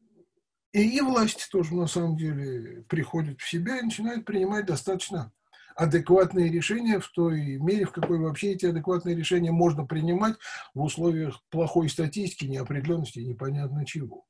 И, 0.72 0.98
и 0.98 1.00
власть 1.00 1.48
тоже, 1.50 1.74
на 1.74 1.86
самом 1.86 2.18
деле, 2.18 2.82
приходит 2.82 3.40
в 3.40 3.48
себя 3.48 3.78
и 3.78 3.82
начинает 3.82 4.26
принимать 4.26 4.66
достаточно 4.66 5.32
адекватные 5.74 6.50
решения 6.50 6.98
в 7.00 7.08
той 7.08 7.56
мере, 7.56 7.86
в 7.86 7.92
какой 7.92 8.18
вообще 8.18 8.52
эти 8.52 8.66
адекватные 8.66 9.16
решения 9.16 9.52
можно 9.52 9.86
принимать 9.86 10.36
в 10.74 10.82
условиях 10.82 11.42
плохой 11.48 11.88
статистики, 11.88 12.44
неопределенности 12.44 13.20
и 13.20 13.26
непонятно 13.26 13.86
чего. 13.86 14.26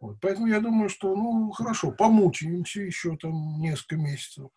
Вот. 0.00 0.18
Поэтому 0.20 0.48
я 0.48 0.58
думаю, 0.58 0.88
что, 0.88 1.14
ну, 1.14 1.52
хорошо, 1.52 1.92
помучаемся 1.92 2.80
еще 2.80 3.16
там 3.16 3.60
несколько 3.60 3.96
месяцев, 3.96 4.50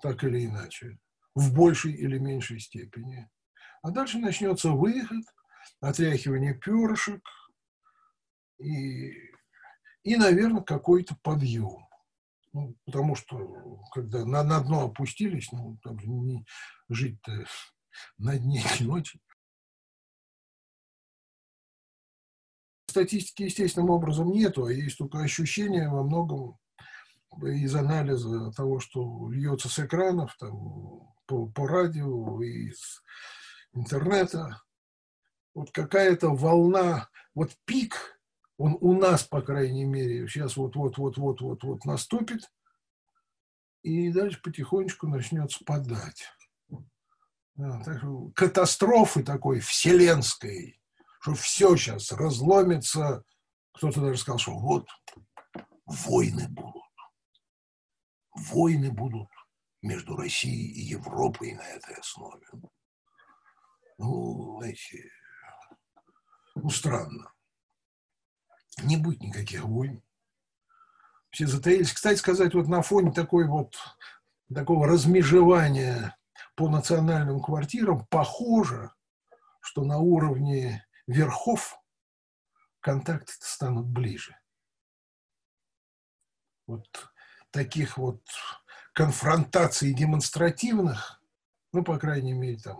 так 0.00 0.22
или 0.24 0.46
иначе, 0.46 0.98
в 1.34 1.54
большей 1.54 1.92
или 1.92 2.18
меньшей 2.18 2.60
степени. 2.60 3.28
А 3.82 3.90
дальше 3.90 4.18
начнется 4.18 4.70
выход, 4.70 5.24
отряхивание 5.80 6.54
перышек 6.54 7.22
и, 8.58 9.12
и 10.02 10.16
наверное, 10.16 10.62
какой-то 10.62 11.16
подъем. 11.22 11.86
Ну, 12.52 12.74
потому 12.86 13.14
что, 13.14 13.82
когда 13.92 14.24
на, 14.24 14.42
на 14.42 14.60
дно 14.60 14.86
опустились, 14.86 15.52
ну, 15.52 15.78
там 15.82 15.98
же 16.00 16.08
не 16.08 16.46
жить-то 16.88 17.44
на 18.18 18.38
дне 18.38 18.62
не 18.80 18.86
очень. 18.86 19.20
Статистики 22.88 23.42
естественным 23.42 23.90
образом 23.90 24.30
нету, 24.30 24.64
а 24.64 24.72
есть 24.72 24.96
только 24.96 25.18
ощущение 25.18 25.90
во 25.90 26.02
многом 26.02 26.58
из 27.42 27.74
анализа 27.74 28.52
того, 28.52 28.80
что 28.80 29.30
льется 29.30 29.68
с 29.68 29.78
экранов, 29.78 30.36
там, 30.38 31.02
по, 31.26 31.46
по 31.48 31.66
радио, 31.66 32.42
из 32.42 33.02
интернета. 33.74 34.62
Вот 35.54 35.70
какая-то 35.70 36.30
волна, 36.30 37.08
вот 37.34 37.56
пик 37.64 38.16
он 38.58 38.78
у 38.80 38.94
нас, 38.94 39.22
по 39.22 39.42
крайней 39.42 39.84
мере, 39.84 40.26
сейчас 40.28 40.56
вот-вот-вот-вот-вот-вот 40.56 41.84
наступит, 41.84 42.50
и 43.82 44.10
дальше 44.10 44.40
потихонечку 44.42 45.06
начнет 45.06 45.52
спадать. 45.52 46.24
Да, 47.54 47.82
так 47.84 47.98
что 47.98 48.30
катастрофы 48.34 49.22
такой 49.22 49.60
вселенской, 49.60 50.80
что 51.20 51.34
все 51.34 51.76
сейчас 51.76 52.12
разломится. 52.12 53.24
Кто-то 53.72 54.00
даже 54.00 54.18
сказал, 54.18 54.38
что 54.38 54.58
вот 54.58 54.88
войны 55.86 56.48
будут. 56.48 56.75
Войны 58.36 58.90
будут 58.90 59.28
между 59.82 60.16
Россией 60.16 60.72
и 60.72 60.80
Европой 60.80 61.54
на 61.54 61.62
этой 61.62 61.94
основе. 61.96 62.46
Ну, 63.98 64.58
знаете, 64.58 65.10
ну, 66.54 66.68
странно 66.70 67.32
не 68.82 68.96
будет 68.96 69.22
никаких 69.22 69.64
войн. 69.64 70.02
Все 71.30 71.46
затаились. 71.46 71.92
Кстати 71.92 72.18
сказать, 72.18 72.54
вот 72.54 72.68
на 72.68 72.82
фоне 72.82 73.12
такой 73.12 73.46
вот, 73.46 73.76
такого 74.52 74.86
размежевания 74.86 76.16
по 76.54 76.68
национальным 76.68 77.40
квартирам 77.40 78.06
похоже, 78.06 78.92
что 79.60 79.84
на 79.84 79.98
уровне 79.98 80.86
верхов 81.06 81.78
контакты 82.80 83.32
станут 83.40 83.86
ближе. 83.86 84.38
Вот 86.66 87.12
таких 87.56 87.98
вот 87.98 88.20
конфронтаций 88.92 89.94
демонстративных, 89.94 91.20
ну, 91.72 91.82
по 91.82 91.98
крайней 91.98 92.34
мере, 92.34 92.58
там, 92.58 92.76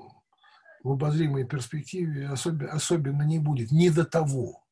в 0.83 0.93
обозримой 0.93 1.45
перспективе 1.47 2.29
особенно, 2.29 2.73
особенно 2.73 3.23
не 3.23 3.39
будет. 3.39 3.71
Не 3.73 3.91
до 3.91 4.05
того 4.05 4.67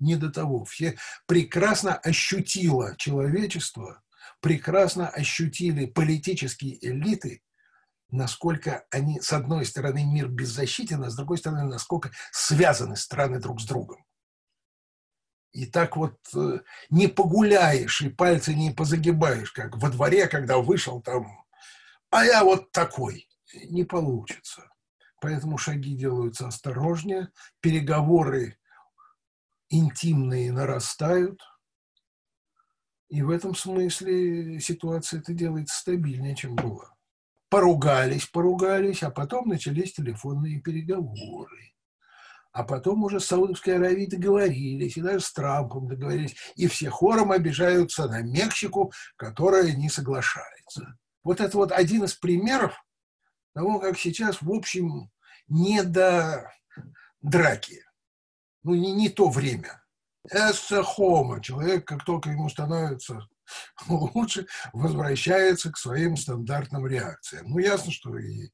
не 0.00 0.16
до 0.16 0.30
того. 0.30 0.64
Все 0.64 0.96
прекрасно 1.26 1.94
ощутило 1.94 2.96
человечество, 2.96 4.02
прекрасно 4.40 5.08
ощутили 5.08 5.86
политические 5.86 6.84
элиты, 6.84 7.42
насколько 8.10 8.84
они, 8.90 9.20
с 9.20 9.32
одной 9.32 9.64
стороны, 9.64 10.04
мир 10.04 10.28
беззащитен, 10.28 11.04
а 11.04 11.10
с 11.10 11.16
другой 11.16 11.38
стороны, 11.38 11.64
насколько 11.64 12.10
связаны 12.32 12.96
страны 12.96 13.38
друг 13.38 13.60
с 13.60 13.66
другом. 13.66 14.04
И 15.52 15.66
так 15.66 15.96
вот 15.96 16.16
э, 16.34 16.60
не 16.90 17.08
погуляешь 17.08 18.00
и 18.02 18.08
пальцы 18.08 18.54
не 18.54 18.70
позагибаешь, 18.70 19.52
как 19.52 19.76
во 19.76 19.90
дворе, 19.90 20.28
когда 20.28 20.58
вышел 20.58 21.00
там, 21.00 21.26
а 22.10 22.24
я 22.24 22.44
вот 22.44 22.70
такой. 22.72 23.28
Не 23.68 23.84
получится. 23.84 24.70
Поэтому 25.20 25.58
шаги 25.58 25.94
делаются 25.94 26.46
осторожнее, 26.46 27.28
переговоры 27.60 28.56
интимные 29.68 30.52
нарастают, 30.52 31.40
и 33.08 33.22
в 33.22 33.30
этом 33.30 33.56
смысле 33.56 34.60
ситуация 34.60 35.20
это 35.20 35.32
делается 35.32 35.78
стабильнее, 35.78 36.36
чем 36.36 36.54
было. 36.54 36.94
Поругались, 37.48 38.26
поругались, 38.26 39.02
а 39.02 39.10
потом 39.10 39.48
начались 39.48 39.92
телефонные 39.92 40.60
переговоры. 40.60 41.69
А 42.52 42.64
потом 42.64 43.04
уже 43.04 43.20
с 43.20 43.26
Саудовской 43.26 43.76
Аравией 43.76 44.08
договорились, 44.08 44.96
и 44.96 45.02
даже 45.02 45.20
с 45.20 45.32
Трампом 45.32 45.86
договорились. 45.86 46.34
И 46.56 46.66
все 46.66 46.90
хором 46.90 47.30
обижаются 47.30 48.08
на 48.08 48.22
Мексику, 48.22 48.92
которая 49.16 49.72
не 49.72 49.88
соглашается. 49.88 50.98
Вот 51.22 51.40
это 51.40 51.56
вот 51.56 51.70
один 51.70 52.04
из 52.04 52.14
примеров 52.14 52.74
того, 53.54 53.78
как 53.78 53.98
сейчас, 53.98 54.42
в 54.42 54.50
общем, 54.50 55.10
не 55.46 55.82
до 55.82 56.50
драки 57.20 57.82
ну, 58.62 58.74
не, 58.74 58.92
не 58.92 59.08
то 59.08 59.28
время. 59.28 59.82
Эссе 60.30 60.82
хома. 60.82 61.40
Человек, 61.40 61.86
как 61.86 62.04
только 62.04 62.30
ему 62.30 62.48
становится 62.48 63.26
лучше, 63.88 64.46
возвращается 64.72 65.70
к 65.72 65.78
своим 65.78 66.16
стандартным 66.16 66.86
реакциям. 66.86 67.46
Ну, 67.48 67.58
ясно, 67.58 67.92
что 67.92 68.16
и, 68.18 68.50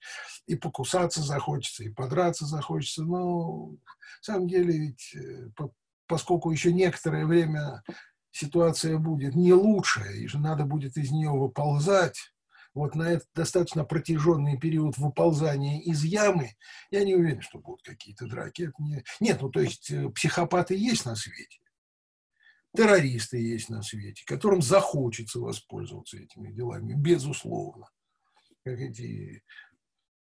и 0.47 0.57
покусаться 0.57 1.23
захочется, 1.23 1.85
и 1.85 1.91
подраться 1.91 2.47
захочется, 2.47 3.03
но 3.03 3.71
на 3.71 3.79
самом 4.23 4.49
деле 4.49 4.77
ведь, 4.79 5.15
э, 5.15 5.51
поскольку 6.07 6.51
еще 6.51 6.73
некоторое 6.73 7.27
время 7.27 7.83
ситуация 8.31 8.99
будет 8.99 9.35
не 9.35 9.53
лучшая, 9.53 10.13
и 10.13 10.27
же 10.27 10.39
надо 10.39 10.65
будет 10.65 10.97
из 10.97 11.11
нее 11.11 11.31
выползать, 11.31 12.19
вот 12.77 12.95
на 12.95 13.05
этот 13.05 13.29
достаточно 13.35 13.85
протяженный 13.85 14.59
период 14.59 14.99
выползания 14.99 15.81
из 15.81 16.05
ямы, 16.05 16.57
я 16.91 17.05
не 17.05 17.15
уверен, 17.15 17.41
что 17.41 17.59
будут 17.59 17.83
какие-то 17.83 18.27
драки. 18.27 18.65
Это 18.65 18.75
не... 18.81 19.03
Нет, 19.19 19.41
ну 19.41 19.49
то 19.49 19.61
есть 19.61 19.91
э, 19.91 20.11
психопаты 20.11 20.77
есть 20.77 21.07
на 21.07 21.17
свете, 21.17 21.59
террористы 22.77 23.39
есть 23.39 23.69
на 23.71 23.83
свете, 23.83 24.23
которым 24.27 24.63
захочется 24.63 25.41
воспользоваться 25.41 26.19
этими 26.19 26.53
делами, 26.53 26.95
безусловно. 26.95 27.89
Как 28.65 28.79
эти 28.79 29.43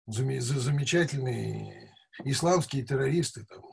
замечательные 0.08 1.96
исламские 2.26 2.84
террористы 2.84 3.46
там, 3.46 3.64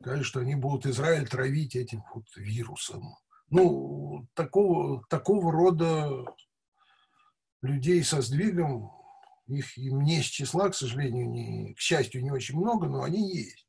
сказали, 0.00 0.22
что 0.22 0.40
они 0.40 0.54
будут 0.54 0.86
Израиль 0.86 1.28
травить 1.28 1.76
этим 1.76 2.02
вот 2.14 2.24
вирусом. 2.36 3.16
Ну, 3.48 4.26
такого, 4.34 5.04
такого 5.08 5.52
рода 5.52 6.24
людей 7.62 8.02
со 8.04 8.22
сдвигом, 8.22 8.92
их 9.48 9.76
не 9.76 10.22
с 10.22 10.26
числа, 10.26 10.70
к 10.70 10.74
сожалению, 10.74 11.28
не, 11.28 11.74
к 11.74 11.80
счастью, 11.80 12.22
не 12.22 12.30
очень 12.30 12.56
много, 12.56 12.88
но 12.88 13.02
они 13.02 13.36
есть. 13.36 13.66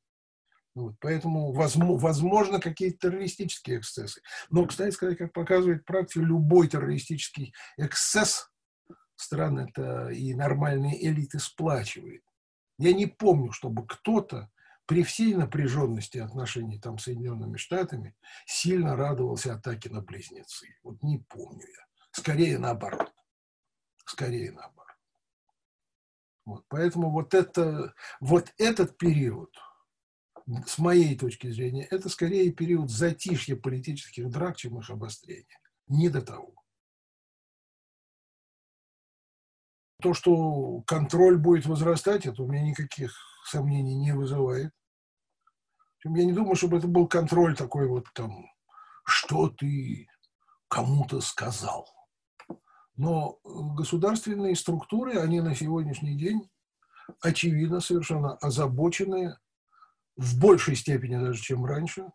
Вот, 0.73 0.95
поэтому 0.99 1.51
возможно 1.51 2.61
какие-то 2.61 3.09
террористические 3.09 3.79
эксцессы. 3.79 4.21
Но, 4.49 4.65
кстати 4.65 4.93
сказать, 4.93 5.17
как 5.17 5.33
показывает 5.33 5.85
практика, 5.85 6.21
любой 6.21 6.69
террористический 6.69 7.53
эксцесс 7.77 8.49
стран 9.15 9.59
это 9.59 10.09
и 10.09 10.33
нормальные 10.33 11.05
элиты 11.05 11.39
сплачивает. 11.39 12.23
Я 12.77 12.93
не 12.93 13.05
помню, 13.05 13.51
чтобы 13.51 13.85
кто-то 13.85 14.49
при 14.85 15.03
всей 15.03 15.35
напряженности 15.35 16.17
отношений 16.17 16.79
там, 16.79 16.97
с 16.97 17.03
Соединенными 17.03 17.57
Штатами 17.57 18.15
сильно 18.45 18.95
радовался 18.95 19.53
атаке 19.53 19.89
на 19.89 20.01
близнецы. 20.01 20.67
Вот 20.83 21.03
не 21.03 21.19
помню 21.19 21.67
я. 21.67 21.85
Скорее 22.11 22.57
наоборот 22.57 23.11
скорее 24.11 24.51
наоборот. 24.51 24.95
Вот, 26.45 26.65
поэтому 26.67 27.11
вот, 27.11 27.33
это, 27.33 27.93
вот 28.19 28.53
этот 28.57 28.97
период, 28.97 29.55
с 30.65 30.77
моей 30.77 31.17
точки 31.17 31.49
зрения, 31.51 31.85
это 31.85 32.09
скорее 32.09 32.51
период 32.51 32.89
затишья 32.89 33.55
политических 33.55 34.29
драк, 34.29 34.57
чем 34.57 34.79
их 34.79 34.89
обострения. 34.89 35.59
Не 35.87 36.09
до 36.09 36.21
того. 36.21 36.53
То, 40.01 40.13
что 40.13 40.81
контроль 40.87 41.37
будет 41.37 41.65
возрастать, 41.65 42.25
это 42.25 42.41
у 42.41 42.47
меня 42.47 42.63
никаких 42.63 43.13
сомнений 43.45 43.95
не 43.95 44.13
вызывает. 44.13 44.71
Я 46.03 46.25
не 46.25 46.33
думаю, 46.33 46.55
чтобы 46.55 46.77
это 46.77 46.87
был 46.87 47.07
контроль 47.07 47.55
такой 47.55 47.87
вот 47.87 48.07
там, 48.13 48.47
что 49.05 49.49
ты 49.49 50.07
кому-то 50.67 51.21
сказал. 51.21 51.87
Но 52.95 53.39
э, 53.43 53.49
государственные 53.75 54.55
структуры, 54.55 55.19
они 55.19 55.41
на 55.41 55.55
сегодняшний 55.55 56.17
день, 56.17 56.49
очевидно, 57.21 57.79
совершенно 57.79 58.35
озабочены 58.37 59.37
в 60.21 60.39
большей 60.39 60.75
степени 60.75 61.17
даже, 61.17 61.41
чем 61.41 61.65
раньше, 61.65 62.05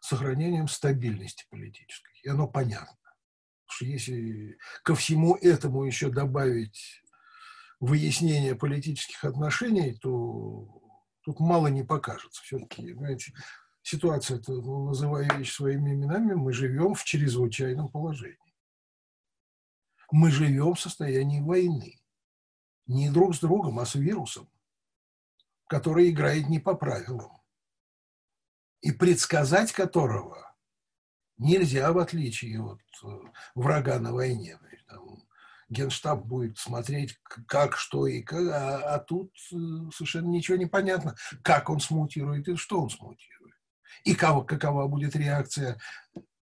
сохранением 0.00 0.68
стабильности 0.68 1.46
политической. 1.50 2.12
И 2.22 2.28
оно 2.28 2.46
понятно. 2.46 2.94
Потому 3.66 3.70
что 3.70 3.84
если 3.86 4.58
ко 4.82 4.94
всему 4.94 5.34
этому 5.36 5.84
еще 5.84 6.10
добавить 6.10 7.02
выяснение 7.80 8.54
политических 8.54 9.24
отношений, 9.24 9.94
то 9.94 10.82
тут 11.22 11.40
мало 11.40 11.68
не 11.68 11.82
покажется. 11.82 12.42
Все-таки, 12.42 12.92
знаете, 12.92 13.32
ситуация, 13.82 14.38
-то, 14.38 14.60
ну, 14.60 14.84
называя 14.86 15.26
вещи 15.34 15.52
своими 15.52 15.92
именами, 15.92 16.34
мы 16.34 16.52
живем 16.52 16.94
в 16.94 17.02
чрезвычайном 17.02 17.88
положении. 17.88 18.38
Мы 20.12 20.30
живем 20.30 20.74
в 20.74 20.80
состоянии 20.80 21.40
войны. 21.40 21.98
Не 22.86 23.10
друг 23.10 23.34
с 23.34 23.40
другом, 23.40 23.78
а 23.78 23.86
с 23.86 23.94
вирусом, 23.94 24.50
который 25.66 26.10
играет 26.10 26.50
не 26.50 26.60
по 26.60 26.74
правилам. 26.74 27.43
И 28.84 28.92
предсказать 28.92 29.72
которого 29.72 30.54
нельзя, 31.38 31.90
в 31.90 31.98
отличие 31.98 32.62
от 32.62 32.82
э, 33.02 33.06
врага 33.54 33.98
на 33.98 34.12
войне. 34.12 34.58
Там, 34.86 35.24
Генштаб 35.70 36.26
будет 36.26 36.58
смотреть, 36.58 37.18
как, 37.48 37.78
что 37.78 38.06
и 38.06 38.20
как, 38.20 38.46
а, 38.52 38.94
а 38.94 38.98
тут 38.98 39.32
э, 39.50 39.56
совершенно 39.90 40.28
ничего 40.28 40.58
не 40.58 40.66
понятно, 40.66 41.16
как 41.42 41.70
он 41.70 41.80
смутирует 41.80 42.46
и 42.46 42.56
что 42.56 42.82
он 42.82 42.90
смутирует. 42.90 43.54
И 44.04 44.14
как, 44.14 44.46
какова 44.46 44.86
будет 44.86 45.16
реакция 45.16 45.80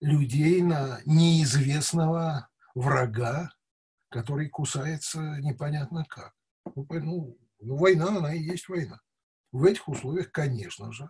людей 0.01 0.63
на 0.63 1.01
неизвестного 1.05 2.49
врага, 2.73 3.51
который 4.09 4.49
кусается 4.49 5.19
непонятно 5.41 6.05
как. 6.09 6.33
Ну, 6.73 6.87
ну, 6.89 7.37
ну, 7.59 7.77
война, 7.77 8.07
она 8.07 8.33
и 8.33 8.41
есть 8.41 8.67
война. 8.67 8.99
В 9.51 9.63
этих 9.63 9.87
условиях, 9.87 10.31
конечно 10.31 10.91
же, 10.91 11.07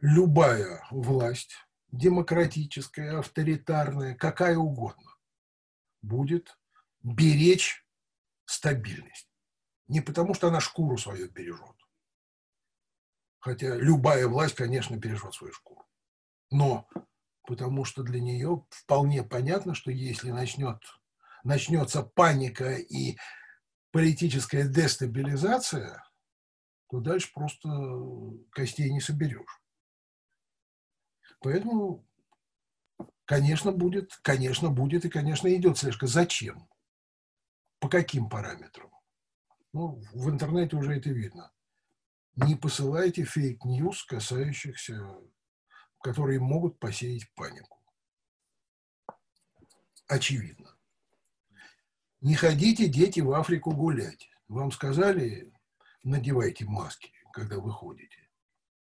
любая 0.00 0.86
власть, 0.90 1.54
демократическая, 1.92 3.18
авторитарная, 3.18 4.14
какая 4.14 4.56
угодно, 4.56 5.16
будет 6.02 6.58
беречь 7.02 7.84
стабильность. 8.44 9.28
Не 9.88 10.00
потому, 10.00 10.34
что 10.34 10.48
она 10.48 10.60
шкуру 10.60 10.96
свою 10.98 11.28
бережет. 11.30 11.76
Хотя 13.40 13.74
любая 13.76 14.26
власть, 14.28 14.54
конечно, 14.54 14.96
бережет 14.96 15.34
свою 15.34 15.52
шкуру. 15.52 15.86
Но 16.50 16.88
потому 17.46 17.84
что 17.84 18.02
для 18.02 18.20
нее 18.20 18.64
вполне 18.70 19.22
понятно, 19.22 19.74
что 19.74 19.90
если 19.90 20.30
начнет, 20.30 20.78
начнется 21.42 22.02
паника 22.02 22.74
и 22.74 23.16
политическая 23.90 24.68
дестабилизация, 24.68 26.04
то 26.90 27.00
дальше 27.00 27.30
просто 27.32 27.68
костей 28.50 28.90
не 28.92 29.00
соберешь. 29.00 29.59
Поэтому, 31.40 32.06
конечно, 33.24 33.72
будет, 33.72 34.16
конечно, 34.22 34.70
будет 34.70 35.04
и, 35.04 35.10
конечно, 35.10 35.54
идет 35.54 35.78
слежка. 35.78 36.06
Зачем? 36.06 36.68
По 37.78 37.88
каким 37.88 38.28
параметрам? 38.28 38.90
Ну, 39.72 40.02
в 40.12 40.30
интернете 40.30 40.76
уже 40.76 40.96
это 40.96 41.10
видно. 41.10 41.52
Не 42.36 42.54
посылайте 42.54 43.24
fake 43.24 43.60
news, 43.60 44.04
касающихся 44.04 45.20
которые 46.00 46.40
могут 46.40 46.78
посеять 46.78 47.30
панику. 47.34 47.78
Очевидно. 50.06 50.76
Не 52.20 52.34
ходите, 52.34 52.88
дети, 52.88 53.20
в 53.20 53.32
Африку 53.32 53.72
гулять. 53.72 54.28
Вам 54.48 54.72
сказали, 54.72 55.52
надевайте 56.02 56.64
маски, 56.64 57.12
когда 57.32 57.58
выходите. 57.58 58.28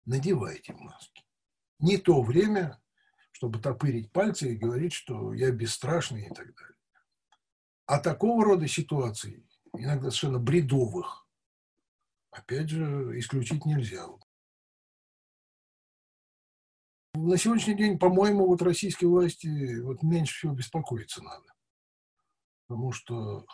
Надевайте 0.04 0.72
маски. 0.72 1.24
Не 1.80 1.96
то 1.96 2.22
время, 2.22 2.80
чтобы 3.32 3.58
топырить 3.58 4.12
пальцы 4.12 4.52
и 4.52 4.56
говорить, 4.56 4.92
что 4.92 5.32
я 5.32 5.50
бесстрашный 5.50 6.26
и 6.26 6.28
так 6.28 6.54
далее. 6.54 6.76
А 7.86 7.98
такого 7.98 8.44
рода 8.44 8.68
ситуаций, 8.68 9.46
иногда 9.72 10.10
совершенно 10.10 10.38
бредовых, 10.38 11.26
опять 12.30 12.68
же, 12.68 13.18
исключить 13.18 13.64
нельзя. 13.64 14.06
На 17.14 17.36
сегодняшний 17.36 17.74
день, 17.74 17.98
по-моему, 17.98 18.46
вот 18.46 18.62
российские 18.62 19.10
власти 19.10 19.80
вот 19.80 20.02
меньше 20.02 20.34
всего 20.34 20.54
беспокоиться 20.54 21.22
надо. 21.22 21.52
Потому 22.66 22.92
что 22.92 23.46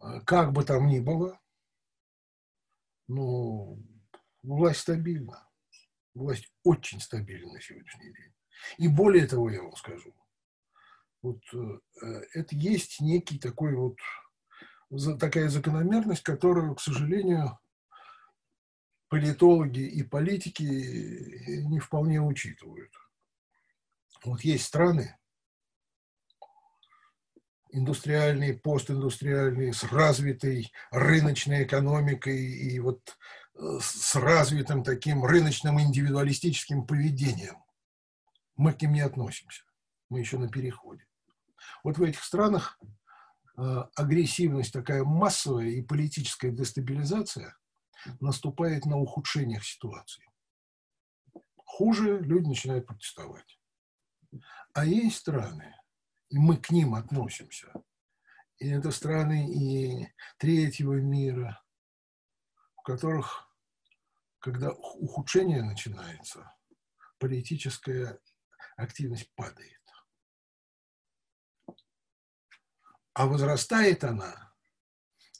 э, 0.00 0.20
как 0.26 0.52
бы 0.52 0.64
там 0.64 0.88
ни 0.88 0.98
было, 0.98 1.38
ну, 3.06 3.78
власть 4.42 4.80
стабильна. 4.80 5.48
Власть 6.14 6.52
очень 6.62 7.00
стабильна 7.00 7.52
на 7.52 7.60
сегодняшний 7.60 8.12
день. 8.12 8.32
И 8.78 8.88
более 8.88 9.26
того, 9.26 9.50
я 9.50 9.62
вам 9.62 9.74
скажу, 9.76 10.14
вот 11.22 11.40
э, 11.54 11.78
это 12.34 12.54
есть 12.54 13.00
некий 13.00 13.38
такой 13.38 13.74
вот 13.74 13.96
такая 15.18 15.48
закономерность, 15.48 16.22
которую, 16.22 16.74
к 16.74 16.80
сожалению, 16.80 17.58
политологи 19.08 19.80
и 19.80 20.02
политики 20.02 20.62
не 20.62 21.78
вполне 21.80 22.20
учитывают. 22.20 22.92
Вот 24.24 24.42
есть 24.42 24.64
страны, 24.64 25.18
индустриальные, 27.72 28.54
постиндустриальные, 28.54 29.72
с 29.72 29.84
развитой 29.84 30.72
рыночной 30.90 31.64
экономикой 31.64 32.38
и 32.38 32.78
вот 32.80 33.00
э, 33.08 33.12
с 33.54 34.14
развитым 34.16 34.82
таким 34.82 35.24
рыночным 35.24 35.80
индивидуалистическим 35.80 36.86
поведением. 36.86 37.56
Мы 38.56 38.72
к 38.72 38.82
ним 38.82 38.92
не 38.94 39.00
относимся. 39.00 39.64
Мы 40.08 40.20
еще 40.20 40.38
на 40.38 40.48
переходе. 40.48 41.06
Вот 41.84 41.98
в 41.98 42.02
этих 42.02 42.22
странах 42.22 42.78
э, 43.56 43.62
агрессивность 43.94 44.72
такая 44.72 45.04
массовая 45.04 45.68
и 45.68 45.82
политическая 45.82 46.50
дестабилизация 46.50 47.56
наступает 48.20 48.84
на 48.84 48.98
ухудшениях 48.98 49.64
ситуации. 49.64 50.24
Хуже 51.56 52.18
люди 52.20 52.48
начинают 52.48 52.86
протестовать. 52.86 53.58
А 54.74 54.84
есть 54.84 55.16
страны, 55.16 55.74
и 56.30 56.38
мы 56.38 56.56
к 56.56 56.70
ним 56.70 56.94
относимся, 56.94 57.72
и 58.58 58.68
это 58.68 58.90
страны 58.90 59.52
и 59.52 60.08
третьего 60.38 60.94
мира, 60.94 61.62
в 62.82 62.84
которых, 62.84 63.48
когда 64.40 64.72
ухудшение 64.72 65.62
начинается, 65.62 66.52
политическая 67.18 68.18
активность 68.76 69.32
падает. 69.36 69.80
А 73.14 73.26
возрастает 73.26 74.02
она, 74.02 74.52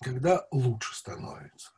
когда 0.01 0.47
лучше 0.53 0.95
становится 0.95 1.73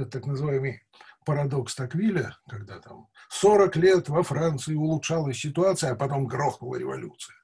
это 0.00 0.10
так 0.10 0.26
называемый 0.26 0.82
парадокс 1.26 1.74
Таквиля, 1.74 2.38
когда 2.48 2.78
там 2.80 3.08
40 3.28 3.76
лет 3.76 4.08
во 4.08 4.22
Франции 4.22 4.74
улучшалась 4.74 5.38
ситуация, 5.38 5.92
а 5.92 5.96
потом 5.96 6.26
грохнула 6.26 6.76
революция. 6.76 7.36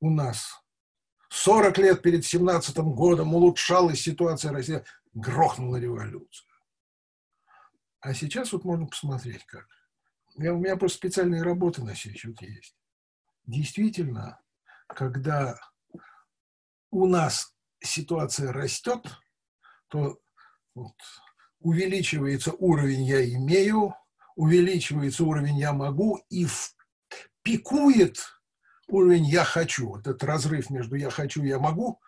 У 0.00 0.10
нас 0.10 0.60
40 1.28 1.78
лет 1.78 2.02
перед 2.02 2.24
17 2.24 2.76
годом 2.78 3.34
улучшалась 3.34 4.00
ситуация 4.00 4.52
России, 4.52 4.82
грохнула 5.16 5.76
революция. 5.76 6.46
А 8.00 8.14
сейчас 8.14 8.52
вот 8.52 8.64
можно 8.64 8.86
посмотреть 8.86 9.44
как. 9.46 9.66
Я, 10.36 10.52
у 10.52 10.58
меня 10.58 10.76
просто 10.76 10.98
специальные 10.98 11.42
работы 11.42 11.82
на 11.82 11.94
сей 11.96 12.14
счет 12.14 12.40
есть. 12.42 12.76
Действительно, 13.46 14.40
когда 14.88 15.58
у 16.90 17.06
нас 17.06 17.56
ситуация 17.82 18.52
растет, 18.52 19.00
то 19.88 20.20
вот, 20.74 20.94
увеличивается 21.60 22.52
уровень 22.52 23.04
«я 23.04 23.24
имею», 23.34 23.94
увеличивается 24.34 25.24
уровень 25.24 25.58
«я 25.58 25.72
могу» 25.72 26.20
и 26.28 26.46
пикует 27.42 28.18
уровень 28.88 29.24
«я 29.24 29.44
хочу». 29.44 29.88
Вот 29.88 30.06
этот 30.06 30.22
разрыв 30.24 30.68
между 30.68 30.96
«я 30.96 31.08
хочу» 31.08 31.42
и 31.42 31.48
«я 31.48 31.58
могу», 31.58 32.00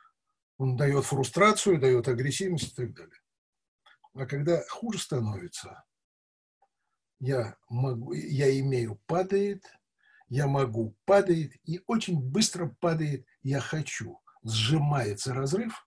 он 0.59 0.77
дает 0.77 1.05
фрустрацию, 1.05 1.81
дает 1.81 2.09
агрессивность 2.09 2.73
и 2.73 2.75
так 2.75 2.95
далее. 2.95 3.21
А 4.15 4.27
когда 4.27 4.61
хуже 4.69 4.99
становится, 4.99 5.85
я, 7.21 7.57
могу, 7.69 8.13
я 8.13 8.59
имею 8.61 9.01
падает, 9.07 9.65
я 10.29 10.47
могу 10.47 10.97
падает, 11.05 11.53
и 11.65 11.81
очень 11.87 12.21
быстро 12.21 12.77
падает 12.81 13.27
я 13.43 13.61
хочу. 13.61 14.21
Сжимается 14.45 15.33
разрыв, 15.35 15.87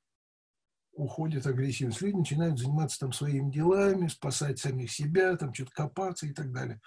уходит 0.93 1.45
агрессивность. 1.45 2.01
Люди 2.01 2.15
начинают 2.15 2.60
заниматься 2.60 2.99
там 2.99 3.13
своими 3.13 3.51
делами, 3.51 4.07
спасать 4.07 4.60
самих 4.60 4.91
себя, 4.91 5.36
там 5.36 5.53
что-то 5.53 5.71
копаться 5.71 6.25
и 6.25 6.34
так 6.34 6.51
далее. 6.51 6.81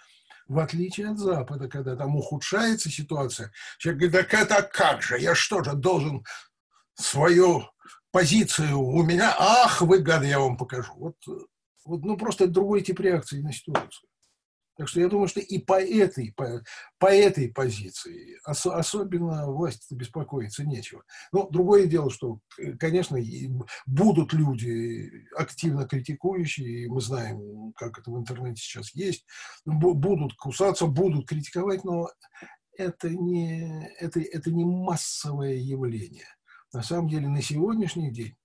В 0.47 0.59
отличие 0.59 1.09
от 1.09 1.19
Запада, 1.19 1.69
когда 1.69 1.97
там 1.97 2.17
ухудшается 2.17 2.91
ситуация, 2.91 3.51
человек 3.79 4.11
говорит, 4.11 4.31
так 4.31 4.43
это 4.43 4.63
как 4.63 5.03
же, 5.03 5.19
я 5.19 5.35
что 5.35 5.63
же 5.63 5.73
должен 5.75 6.23
свою 6.95 7.67
позицию 8.11 8.79
у 8.79 9.03
меня, 9.03 9.35
ах, 9.39 9.83
вы 9.83 9.99
гады, 9.99 10.27
я 10.27 10.39
вам 10.39 10.57
покажу. 10.57 10.93
Вот, 10.97 11.17
вот 11.85 12.05
ну 12.05 12.17
просто 12.17 12.47
другой 12.47 12.83
тип 12.83 13.01
реакции 13.01 13.41
на 13.41 13.53
ситуацию. 13.53 14.09
Так 14.77 14.89
что 14.89 15.01
я 15.01 15.09
думаю, 15.09 15.29
что 15.29 15.39
и 15.41 15.59
по 15.59 15.81
этой, 15.81 16.33
по, 16.37 16.63
по 16.99 17.07
этой 17.07 17.49
позиции 17.53 18.39
ос, 18.45 18.67
особенно 18.67 19.47
власти 19.47 19.95
беспокоиться 19.95 20.65
нечего. 20.65 21.05
Но 21.33 21.49
другое 21.49 21.87
дело, 21.87 22.11
что, 22.11 22.41
конечно, 22.81 23.17
будут 23.87 24.33
люди 24.33 25.29
активно 25.37 25.87
критикующие, 25.87 26.85
и 26.85 26.89
мы 26.89 27.01
знаем, 27.01 27.73
как 27.77 27.99
это 27.99 28.11
в 28.11 28.19
интернете 28.19 28.61
сейчас 28.61 28.93
есть, 28.95 29.25
будут 29.65 30.35
кусаться, 30.35 30.87
будут 30.87 31.29
критиковать, 31.29 31.85
но 31.85 32.09
это 32.77 33.09
не, 33.11 33.89
это, 34.01 34.21
это 34.21 34.51
не 34.51 34.65
массовое 34.65 35.55
явление. 35.55 36.27
На 36.75 36.83
самом 36.83 37.09
деле, 37.09 37.29
на 37.29 37.41
сегодняшний 37.41 38.11
день 38.11 38.37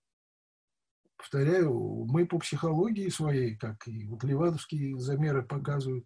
повторяю, 1.18 2.06
мы 2.06 2.28
по 2.28 2.38
психологии 2.38 3.10
своей, 3.10 3.58
как 3.58 3.88
и 3.88 4.06
вот 4.06 4.24
левадовские 4.24 5.00
замеры 5.00 5.42
показывают, 5.42 6.06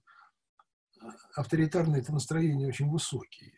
авторитарные 1.35 2.01
это 2.01 2.13
настроения 2.13 2.67
очень 2.67 2.89
высокие. 2.89 3.53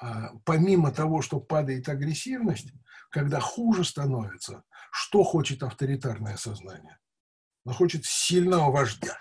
А 0.00 0.34
помимо 0.44 0.92
того, 0.92 1.20
что 1.20 1.40
падает 1.40 1.88
агрессивность, 1.88 2.72
когда 3.10 3.40
хуже 3.40 3.82
становится, 3.82 4.62
что 4.92 5.24
хочет 5.24 5.64
авторитарное 5.64 6.36
сознание? 6.36 6.98
Оно 7.64 7.74
хочет 7.74 8.04
сильного 8.04 8.70
вождя, 8.70 9.20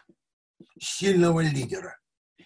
сильного 0.79 1.39
лидера. 1.39 1.99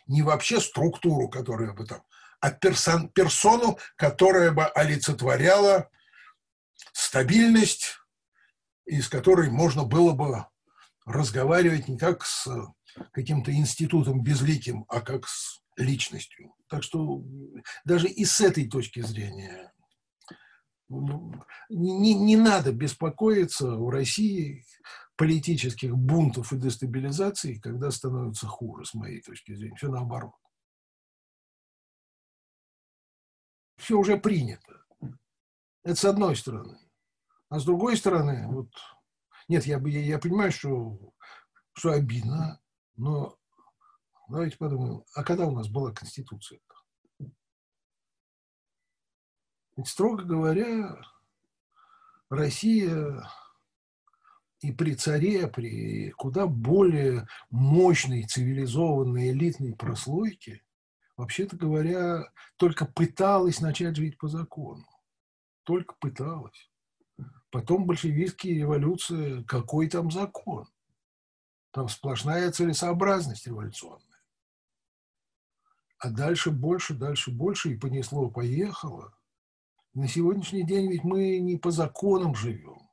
Не 0.07 0.21
вообще 0.21 0.61
структуру, 0.61 1.27
которая 1.27 1.73
бы 1.73 1.85
там, 1.85 2.01
а 2.41 2.51
персон, 2.51 3.07
персону, 3.09 3.77
которая 3.95 4.51
бы 4.51 4.65
олицетворяла 4.65 5.89
стабильность, 6.91 7.99
из 8.85 9.07
которой 9.07 9.49
можно 9.49 9.83
было 9.85 10.13
бы 10.13 10.45
разговаривать 11.05 11.87
не 11.87 11.97
как 11.97 12.25
с 12.25 12.47
каким-то 13.13 13.53
институтом 13.53 14.23
безликим, 14.23 14.85
а 14.89 15.01
как 15.01 15.27
с 15.27 15.61
личностью. 15.77 16.53
Так 16.67 16.83
что 16.83 17.23
даже 17.85 18.07
и 18.07 18.25
с 18.25 18.41
этой 18.41 18.67
точки 18.67 19.01
зрения 19.01 19.71
не, 21.69 22.13
не 22.15 22.35
надо 22.35 22.73
беспокоиться 22.73 23.67
в 23.75 23.89
России 23.89 24.65
политических 25.15 25.95
бунтов 25.95 26.51
и 26.51 26.57
дестабилизаций, 26.57 27.59
когда 27.59 27.91
становится 27.91 28.47
хуже, 28.47 28.85
с 28.85 28.93
моей 28.93 29.21
точки 29.21 29.53
зрения. 29.53 29.75
Все 29.75 29.89
наоборот. 29.89 30.33
Все 33.91 33.97
уже 33.97 34.15
принято. 34.15 34.85
Это 35.83 35.95
с 35.95 36.05
одной 36.05 36.37
стороны. 36.37 36.79
А 37.49 37.59
с 37.59 37.65
другой 37.65 37.97
стороны, 37.97 38.47
вот, 38.47 38.69
нет, 39.49 39.65
я, 39.65 39.79
я, 39.79 39.99
я 39.99 40.17
понимаю, 40.17 40.53
что, 40.53 40.97
что 41.73 41.91
обидно, 41.91 42.61
но 42.95 43.37
давайте 44.29 44.55
подумаем, 44.55 45.03
а 45.13 45.25
когда 45.25 45.45
у 45.45 45.51
нас 45.51 45.67
была 45.67 45.91
Конституция? 45.91 46.61
Ведь, 49.75 49.89
строго 49.89 50.23
говоря, 50.23 50.95
Россия 52.29 53.29
и 54.61 54.71
при 54.71 54.95
царе, 54.95 55.49
при 55.49 56.11
куда 56.11 56.47
более 56.47 57.27
мощной, 57.49 58.23
цивилизованной, 58.23 59.31
элитной 59.31 59.75
прослойке, 59.75 60.63
вообще-то 61.21 61.55
говоря, 61.55 62.31
только 62.57 62.85
пыталась 62.85 63.61
начать 63.61 63.95
жить 63.95 64.17
по 64.17 64.27
закону. 64.27 64.87
Только 65.63 65.93
пыталась. 65.99 66.71
Потом 67.51 67.85
большевистские 67.85 68.55
революции, 68.55 69.43
какой 69.43 69.87
там 69.87 70.09
закон? 70.09 70.67
Там 71.69 71.89
сплошная 71.89 72.51
целесообразность 72.51 73.45
революционная. 73.45 74.23
А 75.99 76.09
дальше 76.09 76.49
больше, 76.49 76.95
дальше 76.95 77.29
больше, 77.31 77.71
и 77.71 77.77
понесло, 77.77 78.31
поехало. 78.31 79.15
На 79.93 80.07
сегодняшний 80.07 80.63
день 80.65 80.89
ведь 80.89 81.03
мы 81.03 81.37
не 81.37 81.57
по 81.57 81.69
законам 81.69 82.33
живем, 82.33 82.89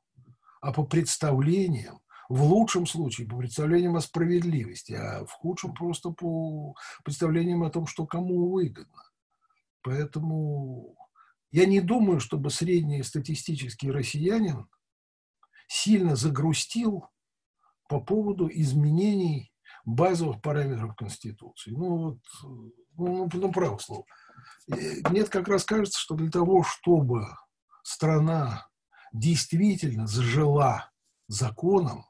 а 0.61 0.71
по 0.71 0.85
представлениям. 0.85 1.99
В 2.29 2.43
лучшем 2.43 2.85
случае 2.85 3.27
по 3.27 3.37
представлениям 3.37 3.95
о 3.95 4.01
справедливости, 4.01 4.93
а 4.93 5.25
в 5.25 5.31
худшем 5.31 5.73
просто 5.73 6.11
по 6.11 6.75
представлениям 7.03 7.63
о 7.63 7.71
том, 7.71 7.87
что 7.87 8.05
кому 8.05 8.51
выгодно. 8.51 9.01
Поэтому 9.81 10.95
я 11.51 11.65
не 11.65 11.81
думаю, 11.81 12.19
чтобы 12.19 12.51
средний 12.51 13.01
статистический 13.01 13.89
россиянин 13.89 14.67
сильно 15.67 16.15
загрустил 16.15 17.07
по 17.87 17.99
поводу 17.99 18.47
изменений 18.47 19.51
базовых 19.83 20.39
параметров 20.41 20.95
Конституции. 20.95 21.71
Ну, 21.71 21.97
вот, 21.97 22.19
ну, 22.95 23.25
ну, 23.25 23.29
ну 23.33 23.51
право 23.51 23.79
слово. 23.79 24.05
Мне 24.67 25.23
как 25.25 25.47
раз 25.47 25.63
кажется, 25.63 25.99
что 25.99 26.13
для 26.13 26.29
того, 26.29 26.63
чтобы 26.63 27.25
страна 27.81 28.67
действительно 29.11 30.05
зажила 30.05 30.91
законом, 31.27 32.05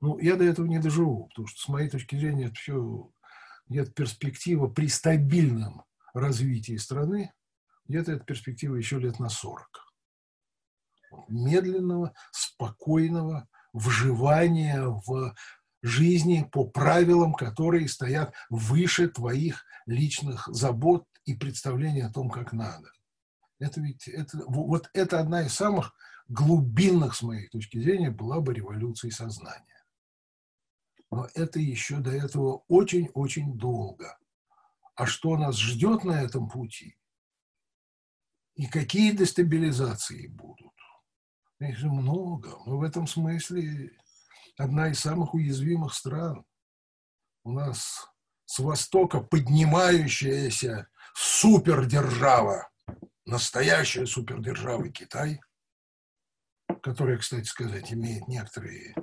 ну, 0.00 0.18
я 0.18 0.36
до 0.36 0.44
этого 0.44 0.66
не 0.66 0.78
доживу, 0.78 1.26
потому 1.28 1.46
что, 1.46 1.60
с 1.60 1.68
моей 1.68 1.88
точки 1.88 2.16
зрения, 2.16 2.46
это 2.46 2.54
все 2.54 3.12
нет 3.68 3.94
перспектива 3.94 4.66
при 4.66 4.88
стабильном 4.88 5.84
развитии 6.14 6.76
страны, 6.76 7.32
где-то 7.86 8.12
эта 8.12 8.24
перспектива 8.24 8.76
еще 8.76 8.98
лет 8.98 9.18
на 9.18 9.28
40. 9.28 9.68
Медленного, 11.28 12.14
спокойного, 12.32 13.48
вживания 13.72 14.84
в 14.84 15.34
жизни 15.82 16.48
по 16.50 16.64
правилам, 16.66 17.34
которые 17.34 17.88
стоят 17.88 18.34
выше 18.48 19.08
твоих 19.08 19.64
личных 19.86 20.46
забот 20.48 21.06
и 21.24 21.34
представлений 21.34 22.02
о 22.02 22.12
том, 22.12 22.30
как 22.30 22.52
надо. 22.52 22.90
Это 23.58 23.80
ведь 23.80 24.08
это, 24.08 24.38
вот 24.46 24.88
это 24.94 25.20
одна 25.20 25.42
из 25.42 25.52
самых 25.52 25.94
глубинных, 26.28 27.14
с 27.14 27.22
моей 27.22 27.48
точки 27.48 27.78
зрения, 27.78 28.10
была 28.10 28.40
бы 28.40 28.54
революция 28.54 29.10
сознания. 29.10 29.79
Но 31.10 31.28
это 31.34 31.58
еще 31.58 31.98
до 31.98 32.10
этого 32.10 32.64
очень-очень 32.68 33.58
долго. 33.58 34.16
А 34.94 35.06
что 35.06 35.36
нас 35.36 35.58
ждет 35.58 36.04
на 36.04 36.22
этом 36.22 36.48
пути? 36.48 36.96
И 38.54 38.66
какие 38.66 39.12
дестабилизации 39.12 40.28
будут? 40.28 40.74
Их 41.58 41.76
же 41.76 41.88
много. 41.88 42.58
Мы 42.64 42.78
в 42.78 42.82
этом 42.82 43.06
смысле 43.06 43.90
одна 44.56 44.90
из 44.90 45.00
самых 45.00 45.34
уязвимых 45.34 45.94
стран. 45.94 46.44
У 47.44 47.52
нас 47.52 48.08
с 48.44 48.58
востока 48.58 49.20
поднимающаяся 49.20 50.88
супердержава, 51.14 52.70
настоящая 53.24 54.06
супердержава 54.06 54.88
Китай, 54.90 55.40
которая, 56.82 57.18
кстати 57.18 57.44
сказать, 57.44 57.92
имеет 57.92 58.28
некоторые 58.28 58.94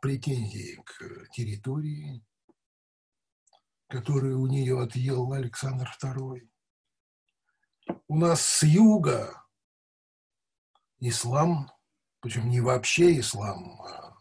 претензии 0.00 0.82
к 0.84 1.28
территории, 1.32 2.24
которую 3.88 4.40
у 4.40 4.46
нее 4.46 4.80
отъел 4.80 5.32
Александр 5.32 5.90
II. 6.02 6.48
У 8.06 8.16
нас 8.16 8.42
с 8.42 8.62
юга 8.62 9.44
ислам 11.00 11.70
причем 12.20 12.48
не 12.48 12.60
вообще 12.60 13.18
ислам, 13.20 13.80
а 13.82 14.18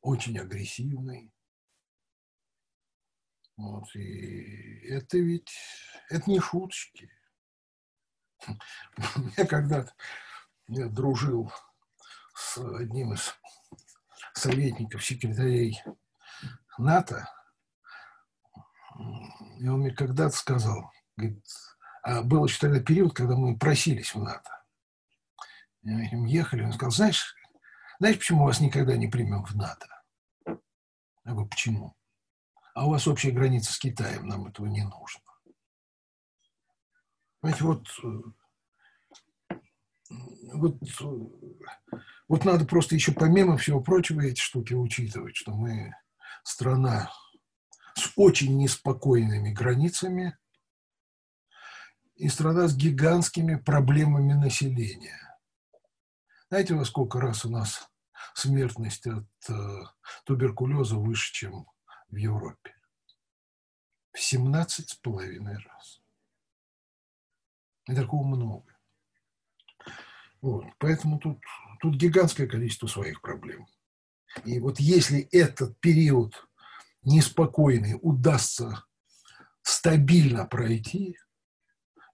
очень 0.00 0.38
агрессивный. 0.38 1.32
Вот, 3.56 3.94
и 3.94 4.86
это 4.88 5.18
ведь, 5.18 5.52
это 6.08 6.28
не 6.28 6.40
шуточки. 6.40 7.10
Я 9.36 9.46
когда-то 9.46 9.94
дружил 10.66 11.52
с 12.34 12.58
одним 12.58 13.12
из 13.12 13.34
советников, 14.34 15.04
секретарей 15.04 15.82
НАТО, 16.78 17.28
и 19.58 19.68
он 19.68 19.80
мне 19.80 19.90
когда-то 19.90 20.36
сказал, 20.36 20.90
говорит, 21.16 21.44
а 22.02 22.22
был 22.22 22.44
еще 22.44 22.58
тогда 22.58 22.80
период, 22.80 23.14
когда 23.14 23.36
мы 23.36 23.56
просились 23.58 24.14
в 24.14 24.20
НАТО 24.20 24.62
ехали, 25.82 26.64
он 26.64 26.72
сказал, 26.72 26.92
знаешь, 26.92 27.34
знаешь, 27.98 28.18
почему 28.18 28.44
вас 28.44 28.60
никогда 28.60 28.96
не 28.96 29.08
примем 29.08 29.44
в 29.44 29.54
НАТО? 29.54 29.86
Я 30.46 31.32
говорю, 31.32 31.48
почему? 31.48 31.96
А 32.74 32.86
у 32.86 32.90
вас 32.90 33.06
общая 33.06 33.30
граница 33.30 33.72
с 33.72 33.78
Китаем, 33.78 34.26
нам 34.26 34.46
этого 34.46 34.66
не 34.66 34.82
нужно. 34.82 35.22
Понимаете, 37.40 37.64
вот, 37.64 37.86
вот, 40.54 40.76
вот 42.28 42.44
надо 42.44 42.64
просто 42.64 42.94
еще 42.94 43.12
помимо 43.12 43.56
всего 43.56 43.80
прочего 43.80 44.20
эти 44.20 44.40
штуки 44.40 44.74
учитывать, 44.74 45.36
что 45.36 45.52
мы 45.52 45.94
страна 46.44 47.10
с 47.94 48.12
очень 48.16 48.56
неспокойными 48.56 49.50
границами 49.50 50.36
и 52.16 52.28
страна 52.28 52.68
с 52.68 52.76
гигантскими 52.76 53.56
проблемами 53.56 54.32
населения. 54.32 55.38
Знаете, 56.48 56.74
во 56.74 56.84
сколько 56.84 57.20
раз 57.20 57.44
у 57.44 57.50
нас 57.50 57.90
смертность 58.34 59.06
от 59.06 59.26
э, 59.48 59.80
туберкулеза 60.24 60.96
выше, 60.96 61.32
чем 61.32 61.66
в 62.08 62.16
Европе. 62.16 62.74
В 64.12 64.20
17 64.20 64.90
с 64.90 64.94
половиной 64.96 65.56
раз. 65.56 66.02
И 67.88 67.94
такого 67.94 68.26
много. 68.26 68.71
Вот. 70.42 70.64
Поэтому 70.78 71.18
тут, 71.18 71.38
тут 71.80 71.94
гигантское 71.94 72.48
количество 72.48 72.88
своих 72.88 73.22
проблем. 73.22 73.66
И 74.44 74.58
вот 74.58 74.80
если 74.80 75.20
этот 75.30 75.78
период 75.80 76.34
неспокойный 77.02 77.98
удастся 78.02 78.84
стабильно 79.62 80.44
пройти, 80.44 81.16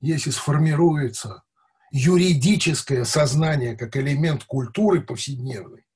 если 0.00 0.30
сформируется 0.30 1.42
юридическое 1.90 3.04
сознание 3.04 3.76
как 3.76 3.96
элемент 3.96 4.44
культуры 4.44 5.00
повседневной, 5.00 5.86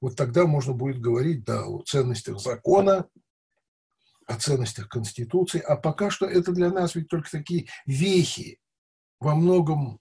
вот 0.00 0.16
тогда 0.16 0.46
можно 0.46 0.72
будет 0.72 1.00
говорить 1.00 1.44
да, 1.44 1.64
о 1.64 1.82
ценностях 1.82 2.40
закона, 2.40 3.08
о 4.26 4.36
ценностях 4.36 4.88
Конституции. 4.88 5.60
А 5.60 5.76
пока 5.76 6.10
что 6.10 6.26
это 6.26 6.52
для 6.52 6.70
нас 6.70 6.94
ведь 6.94 7.08
только 7.08 7.30
такие 7.30 7.68
вехи, 7.86 8.58
во 9.20 9.34
многом, 9.34 10.00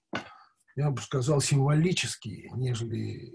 я 0.78 0.92
бы 0.92 1.02
сказал, 1.02 1.42
символические, 1.42 2.52
нежели 2.54 3.34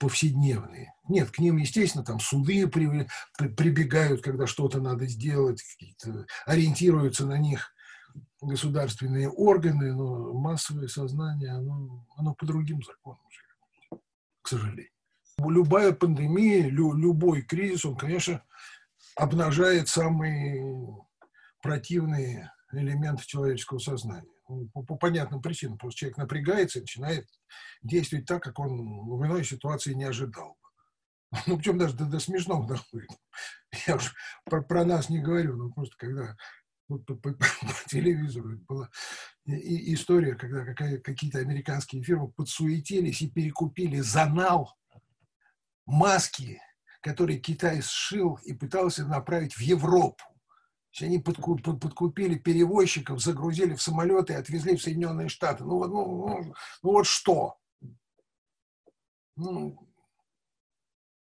повседневные. 0.00 0.92
Нет, 1.08 1.30
к 1.30 1.38
ним, 1.38 1.58
естественно, 1.58 2.04
там 2.04 2.18
суды 2.18 2.66
при, 2.66 3.08
при, 3.38 3.48
прибегают, 3.48 4.20
когда 4.20 4.48
что-то 4.48 4.80
надо 4.80 5.06
сделать, 5.06 5.62
ориентируются 6.44 7.24
на 7.24 7.38
них 7.38 7.72
государственные 8.40 9.30
органы, 9.30 9.94
но 9.94 10.32
массовое 10.34 10.88
сознание, 10.88 11.52
оно, 11.52 12.04
оно 12.16 12.34
по 12.34 12.44
другим 12.44 12.82
законам 12.82 13.22
живет, 13.30 14.02
к 14.42 14.48
сожалению. 14.48 14.90
Любая 15.38 15.92
пандемия, 15.92 16.68
лю, 16.68 16.94
любой 16.94 17.42
кризис, 17.42 17.84
он, 17.84 17.96
конечно, 17.96 18.42
обнажает 19.14 19.88
самые 19.88 20.64
противные 21.62 22.52
элементы 22.72 23.24
человеческого 23.24 23.78
сознания. 23.78 24.33
По, 24.46 24.82
по 24.82 24.96
понятным 24.96 25.40
причинам. 25.40 25.78
Просто 25.78 26.00
человек 26.00 26.18
напрягается 26.18 26.78
и 26.78 26.82
начинает 26.82 27.26
действовать 27.82 28.26
так, 28.26 28.42
как 28.42 28.58
он 28.58 29.08
в 29.08 29.24
иной 29.24 29.44
ситуации 29.44 29.94
не 29.94 30.04
ожидал. 30.04 30.56
Ну, 31.46 31.56
причем 31.56 31.78
даже 31.78 31.96
до, 31.96 32.04
до 32.04 32.20
смешного 32.20 32.66
доходит. 32.66 33.10
Я 33.86 33.96
уж 33.96 34.14
про, 34.44 34.62
про 34.62 34.84
нас 34.84 35.08
не 35.08 35.18
говорю, 35.18 35.56
но 35.56 35.70
просто 35.70 35.96
когда 35.96 36.36
вот 36.88 37.04
по, 37.06 37.14
по, 37.14 37.32
по 37.34 37.88
телевизору 37.88 38.58
была 38.68 38.90
и, 39.46 39.94
история, 39.94 40.34
когда 40.34 40.64
какая, 40.64 40.98
какие-то 40.98 41.38
американские 41.38 42.02
фирмы 42.02 42.30
подсуетились 42.30 43.22
и 43.22 43.30
перекупили 43.30 44.00
за 44.00 44.26
нал 44.26 44.74
маски, 45.86 46.60
которые 47.00 47.38
Китай 47.38 47.82
сшил 47.82 48.38
и 48.44 48.54
пытался 48.54 49.06
направить 49.06 49.54
в 49.54 49.60
Европу. 49.60 50.24
Они 51.00 51.18
подкупили 51.18 52.36
перевозчиков, 52.36 53.20
загрузили 53.20 53.74
в 53.74 53.82
самолеты 53.82 54.34
и 54.34 54.36
отвезли 54.36 54.76
в 54.76 54.82
Соединенные 54.82 55.28
Штаты. 55.28 55.64
Ну, 55.64 55.84
ну, 55.84 56.26
ну, 56.28 56.54
ну 56.82 56.90
вот 56.90 57.06
что? 57.06 57.56
Ну, 59.36 59.88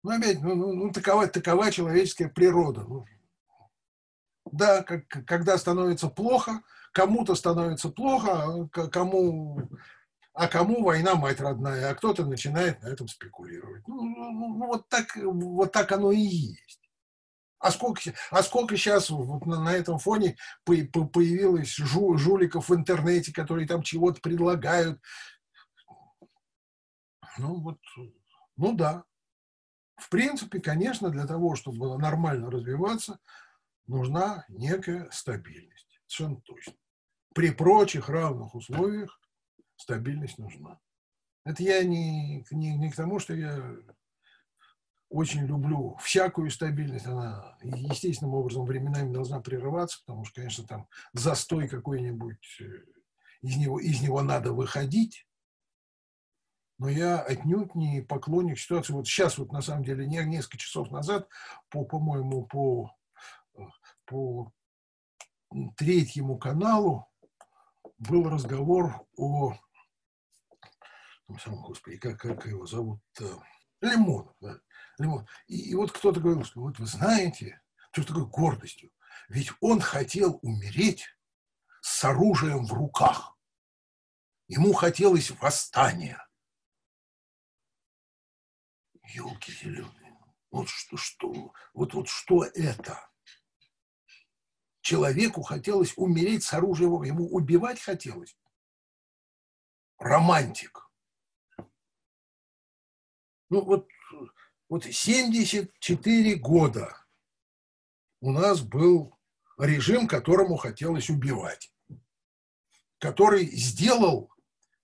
ну 0.05 0.11
опять, 0.11 0.41
ну, 0.41 0.55
ну, 0.55 0.73
ну 0.73 0.93
такова, 0.93 1.27
такова 1.27 1.73
человеческая 1.73 2.29
природа. 2.29 2.85
Ну, 2.85 3.05
да, 4.53 4.83
как, 4.83 5.09
когда 5.09 5.59
становится 5.59 6.09
плохо, 6.09 6.63
кому-то 6.93 7.35
становится 7.35 7.89
плохо, 7.89 8.69
а 8.73 8.89
кому, 8.89 9.69
а 10.33 10.47
кому 10.47 10.85
война 10.85 11.17
мать 11.17 11.41
родная, 11.41 11.91
а 11.91 11.95
кто-то 11.95 12.25
начинает 12.25 12.81
на 12.83 12.89
этом 12.89 13.09
спекулировать. 13.09 13.87
Ну, 13.89 14.05
ну, 14.05 14.31
ну 14.31 14.67
вот, 14.67 14.89
так, 14.89 15.17
вот 15.17 15.73
так 15.73 15.91
оно 15.91 16.13
и 16.13 16.21
есть. 16.21 16.88
А 17.59 17.71
сколько, 17.73 18.01
а 18.31 18.43
сколько 18.43 18.77
сейчас 18.77 19.11
вот 19.11 19.45
на, 19.47 19.61
на 19.61 19.73
этом 19.73 19.99
фоне 19.99 20.37
по, 20.65 20.75
по, 20.93 21.07
появилось 21.07 21.75
жу, 21.75 22.17
жуликов 22.17 22.69
в 22.69 22.75
интернете, 22.75 23.33
которые 23.33 23.67
там 23.67 23.83
чего-то 23.83 24.21
предлагают. 24.21 25.01
Ну 27.39 27.61
вот, 27.61 27.79
ну 28.57 28.75
да. 28.75 29.05
В 29.97 30.09
принципе, 30.11 30.61
конечно, 30.61 31.11
для 31.11 31.27
того, 31.27 31.57
чтобы 31.57 31.99
нормально 31.99 32.51
развиваться, 32.51 33.19
нужна 33.89 34.45
некая 34.49 35.09
стабильность. 35.11 36.01
Совершенно 36.07 36.41
точно. 36.43 36.75
При 37.35 37.51
прочих 37.51 38.09
равных 38.09 38.55
условиях 38.55 39.21
стабильность 39.77 40.39
нужна. 40.39 40.79
Это 41.45 41.63
я 41.63 41.83
не, 41.83 42.45
не, 42.51 42.77
не 42.77 42.91
к 42.91 42.97
тому, 42.97 43.19
что 43.19 43.35
я 43.35 43.77
очень 45.09 45.47
люблю 45.47 45.97
всякую 46.03 46.51
стабильность. 46.51 47.07
Она 47.07 47.57
естественным 47.63 48.35
образом 48.35 48.65
временами 48.65 49.13
должна 49.13 49.41
прерываться, 49.41 50.01
потому 50.05 50.25
что, 50.25 50.37
конечно, 50.37 50.67
там 50.67 50.89
застой 51.13 51.69
какой-нибудь, 51.69 52.61
э, 52.61 52.65
из 53.43 53.57
него, 53.57 53.81
из 53.81 54.03
него 54.03 54.23
надо 54.23 54.53
выходить. 54.53 55.27
Но 56.79 56.89
я 56.89 57.21
отнюдь 57.21 57.75
не 57.75 58.03
поклонник 58.03 58.59
ситуации. 58.59 58.93
Вот 58.93 59.07
сейчас, 59.07 59.39
вот 59.39 59.51
на 59.51 59.63
самом 59.63 59.83
деле, 59.85 60.07
не, 60.07 60.23
несколько 60.25 60.59
часов 60.59 60.91
назад, 60.91 61.29
по, 61.71 61.85
по-моему, 61.85 62.47
по, 62.47 62.95
по 64.05 64.53
третьему 65.77 66.39
каналу 66.39 67.09
был 67.99 68.29
разговор 68.29 69.07
о... 69.17 69.55
Господи, 71.27 71.99
как, 71.99 72.21
как 72.21 72.47
его 72.47 72.67
зовут? 72.67 73.01
Лимонов, 73.81 74.35
да. 74.41 74.61
И, 75.47 75.71
и 75.71 75.75
вот 75.75 75.93
кто-то 75.93 76.21
говорил, 76.21 76.45
что 76.45 76.61
вот 76.61 76.79
вы 76.79 76.87
знаете, 76.87 77.61
что 77.93 78.05
такое 78.05 78.25
гордостью. 78.25 78.91
Ведь 79.29 79.53
он 79.61 79.81
хотел 79.81 80.39
умереть 80.43 81.07
с 81.81 82.05
оружием 82.05 82.67
в 82.67 82.73
руках. 82.73 83.37
Ему 84.47 84.73
хотелось 84.73 85.31
восстания. 85.31 86.27
Елки 89.05 89.53
зеленые. 89.53 90.19
Вот 90.51 90.69
что, 90.69 90.97
что, 90.97 91.55
вот, 91.75 91.95
вот 91.95 92.09
что 92.09 92.45
это? 92.45 93.11
Человеку 94.81 95.43
хотелось 95.43 95.93
умереть 95.97 96.45
с 96.45 96.55
оружием, 96.55 97.03
ему 97.03 97.29
убивать 97.29 97.81
хотелось. 97.81 98.39
Романтик. 99.99 100.89
Ну 103.51 103.65
вот, 103.65 103.89
вот 104.69 104.85
74 104.85 106.35
года 106.37 106.95
у 108.21 108.33
нас 108.33 108.61
был 108.61 109.19
режим, 109.59 110.07
которому 110.07 110.57
хотелось 110.57 111.09
убивать, 111.09 111.73
который 112.99 113.47
сделал 113.47 114.33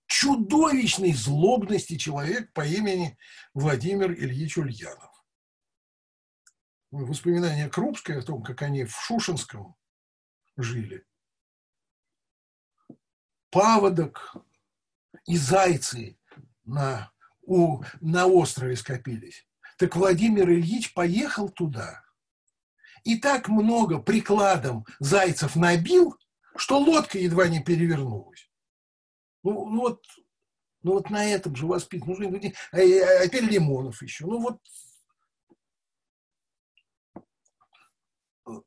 чудовищной 0.07 1.13
злобности 1.13 1.97
человек 1.97 2.51
по 2.53 2.65
имени 2.65 3.17
Владимир 3.53 4.11
Ильич 4.11 4.57
Ульянов. 4.57 5.11
Воспоминания 6.91 7.69
Крупской 7.69 8.19
о 8.19 8.21
том, 8.21 8.41
как 8.41 8.61
они 8.61 8.85
в 8.85 8.91
Шушинском 8.91 9.75
жили. 10.55 11.05
Паводок 13.49 14.35
и 15.25 15.37
зайцы 15.37 16.17
на 16.63 17.11
у, 17.41 17.83
на 18.01 18.27
острове 18.27 18.75
скопились. 18.75 19.47
Так 19.77 19.95
Владимир 19.95 20.49
Ильич 20.49 20.93
поехал 20.93 21.49
туда 21.49 22.05
и 23.03 23.17
так 23.17 23.47
много 23.49 23.99
прикладом 23.99 24.85
зайцев 24.99 25.55
набил, 25.55 26.17
что 26.57 26.79
лодка 26.79 27.19
едва 27.19 27.47
не 27.47 27.63
перевернулась. 27.63 28.49
Ну, 29.43 29.69
ну 29.69 29.81
вот, 29.81 30.05
ну 30.81 30.93
вот 30.93 31.09
на 31.09 31.23
этом 31.23 31.55
же 31.55 31.67
воспитан. 31.67 32.15
Ну, 32.17 32.41
а, 32.71 32.77
а, 32.77 32.79
а 32.79 33.27
теперь 33.27 33.45
Лимонов 33.45 34.01
еще. 34.01 34.25
Ну 34.25 34.39
вот 34.39 34.59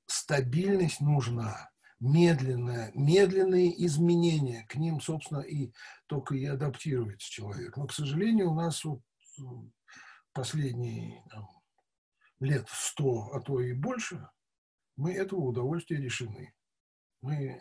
стабильность 0.07 1.01
нужна 1.01 1.71
медленное, 2.01 2.93
медленные 2.95 3.85
изменения, 3.87 4.67
к 4.69 4.77
ним, 4.77 5.01
собственно, 5.01 5.41
и 5.41 5.73
только 6.07 6.37
и 6.37 6.45
адаптируется 6.45 7.29
человек. 7.29 7.77
Но, 7.77 7.87
к 7.87 7.93
сожалению, 7.93 8.53
у 8.53 8.55
нас 8.55 8.85
вот 8.85 9.01
последние 10.39 11.25
там, 11.31 11.49
лет 12.39 12.69
сто, 12.69 13.33
а 13.33 13.41
то 13.41 13.61
и 13.61 13.73
больше, 13.73 14.31
мы 14.95 15.13
этого 15.13 15.41
удовольствия 15.41 15.97
решены. 15.97 16.55
Мы 17.23 17.61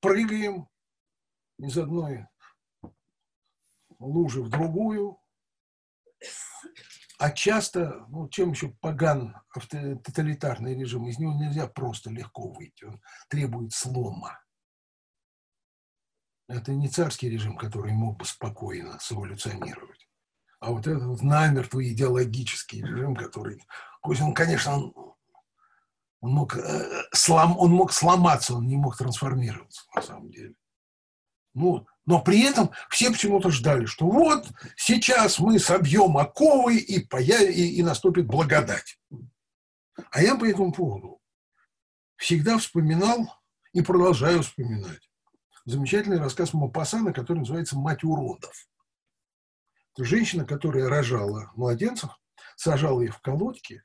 прыгаем 0.00 0.68
из 1.58 1.78
одной 1.78 2.26
лужи 4.00 4.42
в 4.42 4.48
другую, 4.48 5.20
а 7.20 7.30
часто, 7.30 8.04
ну, 8.08 8.28
чем 8.28 8.50
еще 8.50 8.70
поган 8.80 9.36
тоталитарный 9.52 10.74
режим, 10.74 11.06
из 11.06 11.20
него 11.20 11.32
нельзя 11.34 11.68
просто 11.68 12.10
легко 12.10 12.48
выйти, 12.48 12.86
он 12.86 13.00
требует 13.28 13.72
слома. 13.72 14.42
Это 16.48 16.72
не 16.72 16.88
царский 16.88 17.30
режим, 17.30 17.56
который 17.56 17.92
мог 17.92 18.18
бы 18.18 18.24
спокойно 18.24 18.98
эволюционировать, 19.10 20.05
а 20.60 20.70
вот 20.72 20.86
этот 20.86 21.04
вот 21.04 21.22
намертво 21.22 21.86
идеологический 21.86 22.82
режим, 22.82 23.14
который, 23.14 23.62
он, 24.02 24.34
конечно, 24.34 24.74
он 24.76 25.14
Он 26.20 26.32
мог, 26.32 26.56
э, 26.56 27.02
слом, 27.12 27.58
он 27.58 27.70
мог 27.72 27.92
сломаться, 27.92 28.54
он 28.54 28.66
не 28.66 28.76
мог 28.76 28.96
трансформироваться 28.96 29.82
на 29.94 30.02
самом 30.02 30.30
деле. 30.30 30.54
Ну, 31.54 31.86
но 32.06 32.20
при 32.20 32.40
этом 32.40 32.70
все 32.90 33.10
почему-то 33.10 33.50
ждали, 33.50 33.86
что 33.86 34.10
вот 34.10 34.48
сейчас 34.76 35.38
мы 35.38 35.58
собьем 35.58 36.16
оковы 36.16 36.76
и, 36.78 37.06
появ... 37.06 37.42
и, 37.42 37.76
и 37.78 37.82
наступит 37.82 38.26
благодать. 38.26 38.98
А 40.10 40.22
я 40.22 40.36
по 40.36 40.44
этому 40.44 40.72
поводу 40.72 41.20
всегда 42.16 42.58
вспоминал 42.58 43.32
и 43.72 43.82
продолжаю 43.82 44.42
вспоминать 44.42 45.10
замечательный 45.64 46.18
рассказ 46.18 46.54
Мапасана, 46.54 47.12
который 47.12 47.38
называется 47.38 47.78
«Мать 47.78 48.04
уродов». 48.04 48.68
Женщина, 49.98 50.44
которая 50.44 50.88
рожала 50.88 51.50
младенцев, 51.54 52.10
сажала 52.56 53.00
их 53.02 53.16
в 53.16 53.20
колодки, 53.20 53.82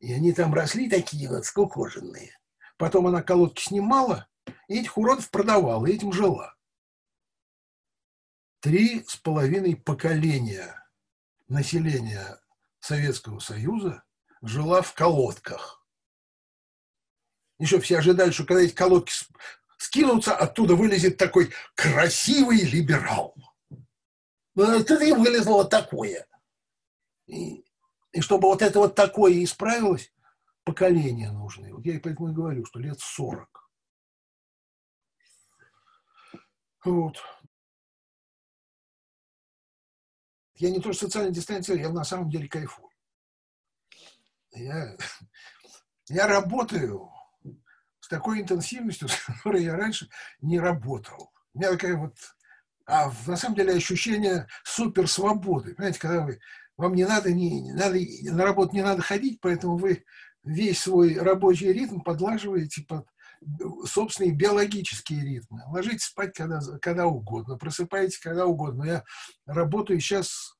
и 0.00 0.12
они 0.12 0.32
там 0.32 0.52
росли 0.52 0.88
такие 0.88 1.28
вот 1.28 1.44
скукоженные. 1.44 2.36
Потом 2.76 3.06
она 3.06 3.22
колодки 3.22 3.62
снимала, 3.62 4.28
и 4.66 4.80
этих 4.80 4.96
уродов 4.96 5.30
продавала, 5.30 5.86
и 5.86 5.92
этим 5.92 6.12
жила. 6.12 6.56
Три 8.60 9.04
с 9.06 9.16
половиной 9.16 9.76
поколения 9.76 10.74
населения 11.48 12.40
Советского 12.80 13.38
Союза 13.38 14.02
жила 14.42 14.82
в 14.82 14.94
колодках. 14.94 15.86
Еще 17.58 17.78
все 17.80 17.98
ожидали, 17.98 18.30
что 18.30 18.44
когда 18.44 18.62
эти 18.62 18.74
колодки 18.74 19.12
скинутся, 19.76 20.34
оттуда 20.34 20.74
вылезет 20.74 21.18
такой 21.18 21.52
красивый 21.74 22.62
либерал. 22.62 23.34
Ну, 24.60 24.78
это 24.78 25.02
и 25.02 25.12
вылезло 25.12 25.54
вот 25.54 25.70
такое. 25.70 26.26
И, 27.26 27.64
и 28.12 28.20
чтобы 28.20 28.48
вот 28.48 28.60
это 28.60 28.78
вот 28.78 28.94
такое 28.94 29.42
исправилось, 29.42 30.12
поколения 30.64 31.32
нужны. 31.32 31.72
Вот 31.72 31.86
я 31.86 31.98
поэтому 31.98 32.28
и 32.28 32.34
говорю, 32.34 32.66
что 32.66 32.78
лет 32.78 33.00
40. 33.00 33.70
Вот. 36.84 37.16
Я 40.56 40.70
не 40.70 40.80
то, 40.80 40.92
что 40.92 41.06
социально 41.06 41.30
дистанцирую, 41.30 41.82
я 41.82 41.88
на 41.88 42.04
самом 42.04 42.28
деле 42.28 42.46
кайфую. 42.46 42.90
Я, 44.52 44.94
я 46.08 46.26
работаю 46.26 47.10
с 47.98 48.08
такой 48.08 48.42
интенсивностью, 48.42 49.08
с 49.08 49.24
которой 49.24 49.64
я 49.64 49.74
раньше 49.74 50.10
не 50.42 50.60
работал. 50.60 51.32
У 51.54 51.58
меня 51.58 51.70
такая 51.70 51.96
вот 51.96 52.14
а 52.90 53.12
на 53.26 53.36
самом 53.36 53.54
деле 53.54 53.74
ощущение 53.74 54.46
супер 54.64 55.08
свободы. 55.08 55.74
Понимаете, 55.74 56.00
когда 56.00 56.24
вы, 56.24 56.40
вам 56.76 56.94
не 56.94 57.04
надо, 57.04 57.32
не, 57.32 57.60
не 57.60 57.72
надо, 57.72 57.98
на 58.34 58.44
работу 58.44 58.74
не 58.74 58.82
надо 58.82 59.00
ходить, 59.00 59.40
поэтому 59.40 59.76
вы 59.76 60.04
весь 60.42 60.80
свой 60.80 61.16
рабочий 61.16 61.72
ритм 61.72 62.00
подлаживаете 62.00 62.82
под 62.82 63.06
собственные 63.86 64.34
биологические 64.34 65.24
ритмы. 65.24 65.62
Ложитесь 65.68 66.04
спать 66.04 66.34
когда, 66.34 66.60
когда 66.82 67.06
угодно, 67.06 67.56
просыпаетесь 67.56 68.18
когда 68.18 68.46
угодно. 68.46 68.84
Я 68.84 69.04
работаю 69.46 70.00
сейчас 70.00 70.56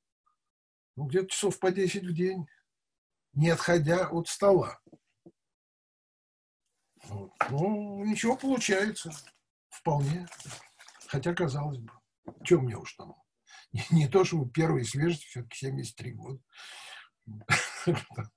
ну, 0.97 1.07
где-то 1.07 1.29
часов 1.29 1.59
по 1.59 1.71
10 1.71 2.05
в 2.05 2.15
день, 2.15 2.47
не 3.35 3.51
отходя 3.51 4.07
от 4.09 4.29
стола. 4.29 4.79
Вот. 7.05 7.33
Ну, 7.51 8.05
ничего 8.05 8.37
получается. 8.37 9.11
Вполне. 9.69 10.29
Хотя, 11.07 11.35
казалось 11.35 11.79
бы. 11.79 12.00
Чем 12.45 12.65
мне 12.65 12.77
уж 12.77 12.95
там? 12.95 13.15
Не, 13.73 13.85
не 13.91 14.09
то, 14.09 14.25
что 14.25 14.45
первый 14.47 14.85
свежесть, 14.85 15.25
все-таки 15.25 15.57
73 15.57 16.13
года. 16.13 16.41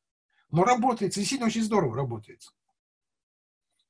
Но 0.49 0.63
работает, 0.63 1.13
действительно 1.13 1.47
очень 1.47 1.63
здорово 1.63 1.95
работает. 1.95 2.41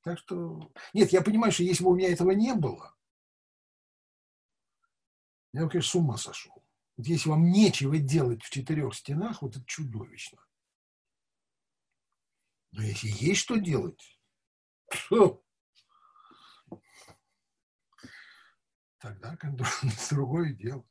Так 0.02 0.18
что... 0.18 0.72
Нет, 0.94 1.12
я 1.12 1.20
понимаю, 1.20 1.52
что 1.52 1.62
если 1.62 1.84
бы 1.84 1.90
у 1.90 1.94
меня 1.94 2.10
этого 2.10 2.30
не 2.30 2.54
было, 2.54 2.94
я 5.52 5.64
бы, 5.64 5.70
конечно, 5.70 5.90
с 5.90 5.94
ума 5.94 6.16
сошел. 6.16 6.64
Вот 6.96 7.06
если 7.06 7.28
вам 7.28 7.50
нечего 7.50 7.98
делать 7.98 8.42
в 8.42 8.50
четырех 8.50 8.94
стенах, 8.94 9.42
вот 9.42 9.56
это 9.56 9.64
чудовищно. 9.66 10.38
Но 12.72 12.82
если 12.82 13.08
есть 13.08 13.40
что 13.40 13.56
делать, 13.56 14.18
тогда 19.04 19.36
как 19.36 19.54
другое 20.10 20.54
дело. 20.54 20.82